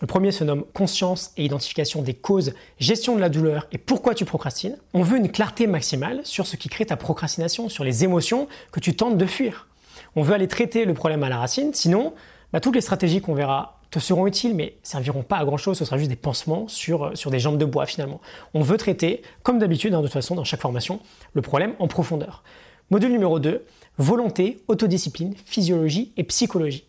Le 0.02 0.08
premier 0.08 0.32
se 0.32 0.44
nomme 0.44 0.64
Conscience 0.74 1.32
et 1.38 1.46
identification 1.46 2.04
des 2.04 2.14
causes, 2.14 2.54
gestion 2.80 3.16
de 3.16 3.22
la 3.22 3.30
douleur 3.30 3.68
et 3.72 3.78
pourquoi 3.78 4.14
tu 4.14 4.26
procrastines. 4.26 4.78
On 4.94 5.02
veut 5.02 5.18
une 5.18 5.32
clarté 5.32 5.66
maximale 5.66 6.22
sur 6.24 6.46
ce 6.46 6.56
qui 6.56 6.70
crée 6.70 6.86
ta 6.86 6.98
procrastination, 6.98 7.68
sur 7.68 7.84
les 7.84 8.04
émotions 8.04 8.48
que 8.72 8.80
tu 8.80 8.96
tentes 8.96 9.18
de 9.18 9.26
fuir. 9.26 9.68
On 10.16 10.22
veut 10.22 10.36
aller 10.36 10.48
traiter 10.48 10.86
le 10.86 10.94
problème 10.94 11.24
à 11.24 11.30
la 11.30 11.38
racine, 11.38 11.74
sinon, 11.74 12.14
bah, 12.54 12.60
toutes 12.60 12.76
les 12.76 12.82
stratégies 12.82 13.22
qu'on 13.22 13.34
verra 13.34 13.77
te 13.92 14.00
seront 14.00 14.28
utiles, 14.28 14.56
mais 14.56 14.78
serviront 14.84 15.24
pas 15.24 15.38
à 15.38 15.46
grand 15.46 15.58
chose. 15.58 15.78
Ce 15.78 15.86
sera 15.86 15.98
juste 15.98 16.10
des 16.10 16.16
pansements 16.16 16.68
sur, 16.68 17.06
euh, 17.06 17.16
sur 17.16 17.32
des 17.32 17.40
jambes 17.40 17.58
de 17.58 17.66
bois 17.66 17.86
finalement. 17.86 18.22
On 18.54 18.62
veut 18.62 18.78
traiter, 18.78 19.22
comme 19.44 19.60
d'habitude, 19.60 19.94
hein, 19.94 20.00
de 20.00 20.04
toute 20.04 20.14
façon, 20.14 20.36
dans 20.36 20.44
chaque 20.44 20.62
formation, 20.62 21.00
le 21.34 21.42
problème 21.42 21.74
en 21.80 21.88
profondeur. 21.88 22.44
Module 22.90 23.12
numéro 23.12 23.40
2, 23.40 23.66
volonté, 23.98 24.60
autodiscipline, 24.68 25.36
physiologie 25.46 26.14
et 26.18 26.24
psychologie. 26.24 26.86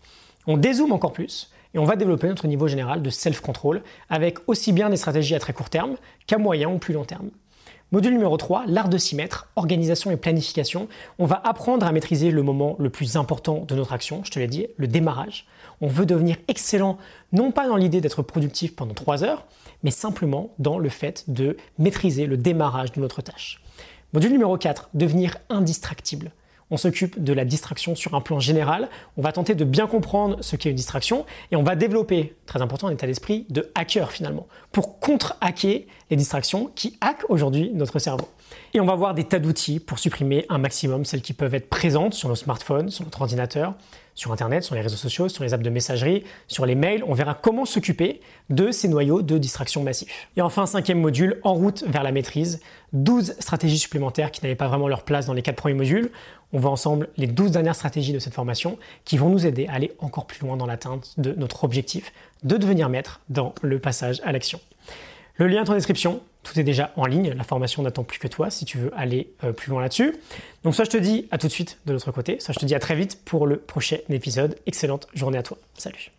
On 0.46 0.56
dézoome 0.56 0.92
encore 0.92 1.12
plus 1.12 1.50
et 1.74 1.78
on 1.78 1.84
va 1.84 1.96
développer 1.96 2.28
notre 2.28 2.46
niveau 2.46 2.68
général 2.68 3.02
de 3.02 3.10
self-control 3.10 3.82
avec 4.08 4.38
aussi 4.46 4.72
bien 4.72 4.90
des 4.90 4.96
stratégies 4.96 5.34
à 5.34 5.40
très 5.40 5.52
court 5.52 5.70
terme 5.70 5.96
qu'à 6.26 6.38
moyen 6.38 6.70
ou 6.70 6.78
plus 6.78 6.94
long 6.94 7.04
terme. 7.04 7.30
Module 7.90 8.12
numéro 8.12 8.36
3, 8.36 8.64
l'art 8.66 8.90
de 8.90 8.98
s'y 8.98 9.16
mettre, 9.16 9.48
organisation 9.56 10.10
et 10.10 10.18
planification. 10.18 10.88
On 11.18 11.24
va 11.24 11.40
apprendre 11.42 11.86
à 11.86 11.92
maîtriser 11.92 12.30
le 12.30 12.42
moment 12.42 12.76
le 12.78 12.90
plus 12.90 13.16
important 13.16 13.64
de 13.66 13.74
notre 13.74 13.94
action, 13.94 14.20
je 14.24 14.30
te 14.30 14.38
l'ai 14.38 14.46
dit, 14.46 14.66
le 14.76 14.86
démarrage. 14.86 15.46
On 15.80 15.88
veut 15.88 16.06
devenir 16.06 16.36
excellent, 16.48 16.98
non 17.32 17.52
pas 17.52 17.68
dans 17.68 17.76
l'idée 17.76 18.00
d'être 18.00 18.22
productif 18.22 18.74
pendant 18.74 18.94
3 18.94 19.24
heures, 19.24 19.46
mais 19.82 19.90
simplement 19.90 20.50
dans 20.58 20.78
le 20.78 20.88
fait 20.88 21.24
de 21.28 21.56
maîtriser 21.78 22.26
le 22.26 22.36
démarrage 22.36 22.92
de 22.92 23.00
notre 23.00 23.22
tâche. 23.22 23.62
Module 24.12 24.32
numéro 24.32 24.56
4, 24.56 24.90
devenir 24.94 25.36
indistractible 25.50 26.32
on 26.70 26.76
s'occupe 26.76 27.22
de 27.22 27.32
la 27.32 27.44
distraction 27.44 27.94
sur 27.94 28.14
un 28.14 28.20
plan 28.20 28.40
général. 28.40 28.88
On 29.16 29.22
va 29.22 29.32
tenter 29.32 29.54
de 29.54 29.64
bien 29.64 29.86
comprendre 29.86 30.38
ce 30.40 30.56
qu'est 30.56 30.70
une 30.70 30.76
distraction 30.76 31.24
et 31.50 31.56
on 31.56 31.62
va 31.62 31.76
développer, 31.76 32.34
très 32.46 32.62
important, 32.62 32.88
un 32.88 32.92
état 32.92 33.06
d'esprit 33.06 33.46
de 33.48 33.70
hacker 33.74 34.12
finalement, 34.12 34.46
pour 34.72 34.98
contre-hacker 35.00 35.86
les 36.10 36.16
distractions 36.16 36.70
qui 36.74 36.98
hackent 37.00 37.24
aujourd'hui 37.28 37.70
notre 37.74 37.98
cerveau. 37.98 38.28
Et 38.74 38.80
on 38.80 38.86
va 38.86 38.94
voir 38.94 39.14
des 39.14 39.24
tas 39.24 39.38
d'outils 39.38 39.80
pour 39.80 39.98
supprimer 39.98 40.46
un 40.48 40.58
maximum 40.58 41.04
celles 41.04 41.22
qui 41.22 41.32
peuvent 41.32 41.54
être 41.54 41.68
présentes 41.68 42.14
sur 42.14 42.28
nos 42.28 42.34
smartphones, 42.34 42.90
sur 42.90 43.04
notre 43.04 43.20
ordinateur, 43.20 43.74
sur 44.18 44.32
Internet, 44.32 44.64
sur 44.64 44.74
les 44.74 44.80
réseaux 44.80 44.96
sociaux, 44.96 45.28
sur 45.28 45.44
les 45.44 45.54
apps 45.54 45.62
de 45.62 45.70
messagerie, 45.70 46.24
sur 46.48 46.66
les 46.66 46.74
mails. 46.74 47.04
On 47.06 47.14
verra 47.14 47.34
comment 47.34 47.64
s'occuper 47.64 48.20
de 48.50 48.72
ces 48.72 48.88
noyaux 48.88 49.22
de 49.22 49.38
distraction 49.38 49.84
massifs. 49.84 50.28
Et 50.36 50.42
enfin, 50.42 50.66
cinquième 50.66 51.00
module, 51.00 51.38
en 51.44 51.54
route 51.54 51.84
vers 51.86 52.02
la 52.02 52.10
maîtrise. 52.10 52.60
12 52.94 53.36
stratégies 53.38 53.78
supplémentaires 53.78 54.32
qui 54.32 54.42
n'avaient 54.42 54.56
pas 54.56 54.66
vraiment 54.66 54.88
leur 54.88 55.04
place 55.04 55.26
dans 55.26 55.34
les 55.34 55.42
quatre 55.42 55.54
premiers 55.54 55.76
modules. 55.76 56.10
On 56.52 56.58
voit 56.58 56.72
ensemble 56.72 57.10
les 57.16 57.28
12 57.28 57.52
dernières 57.52 57.76
stratégies 57.76 58.12
de 58.12 58.18
cette 58.18 58.34
formation 58.34 58.76
qui 59.04 59.18
vont 59.18 59.28
nous 59.28 59.46
aider 59.46 59.68
à 59.68 59.74
aller 59.74 59.92
encore 60.00 60.26
plus 60.26 60.40
loin 60.44 60.56
dans 60.56 60.66
l'atteinte 60.66 61.14
de 61.16 61.32
notre 61.34 61.62
objectif 61.62 62.12
de 62.42 62.56
devenir 62.56 62.88
maître 62.88 63.20
dans 63.28 63.54
le 63.62 63.78
passage 63.78 64.20
à 64.24 64.32
l'action. 64.32 64.58
Le 65.38 65.46
lien 65.46 65.64
est 65.64 65.70
en 65.70 65.74
description. 65.74 66.20
Tout 66.42 66.58
est 66.58 66.64
déjà 66.64 66.92
en 66.96 67.06
ligne. 67.06 67.32
La 67.32 67.44
formation 67.44 67.82
n'attend 67.82 68.02
plus 68.02 68.18
que 68.18 68.26
toi 68.26 68.50
si 68.50 68.64
tu 68.64 68.76
veux 68.76 68.92
aller 68.96 69.32
euh, 69.44 69.52
plus 69.52 69.70
loin 69.70 69.80
là-dessus. 69.80 70.16
Donc 70.64 70.74
soit 70.74 70.84
je 70.84 70.90
te 70.90 70.96
dis 70.96 71.28
à 71.30 71.38
tout 71.38 71.46
de 71.46 71.52
suite 71.52 71.78
de 71.86 71.92
l'autre 71.92 72.10
côté, 72.10 72.40
soit 72.40 72.52
je 72.52 72.58
te 72.58 72.66
dis 72.66 72.74
à 72.74 72.80
très 72.80 72.96
vite 72.96 73.24
pour 73.24 73.46
le 73.46 73.56
prochain 73.56 73.98
épisode. 74.08 74.56
Excellente 74.66 75.06
journée 75.14 75.38
à 75.38 75.42
toi. 75.44 75.56
Salut. 75.74 76.10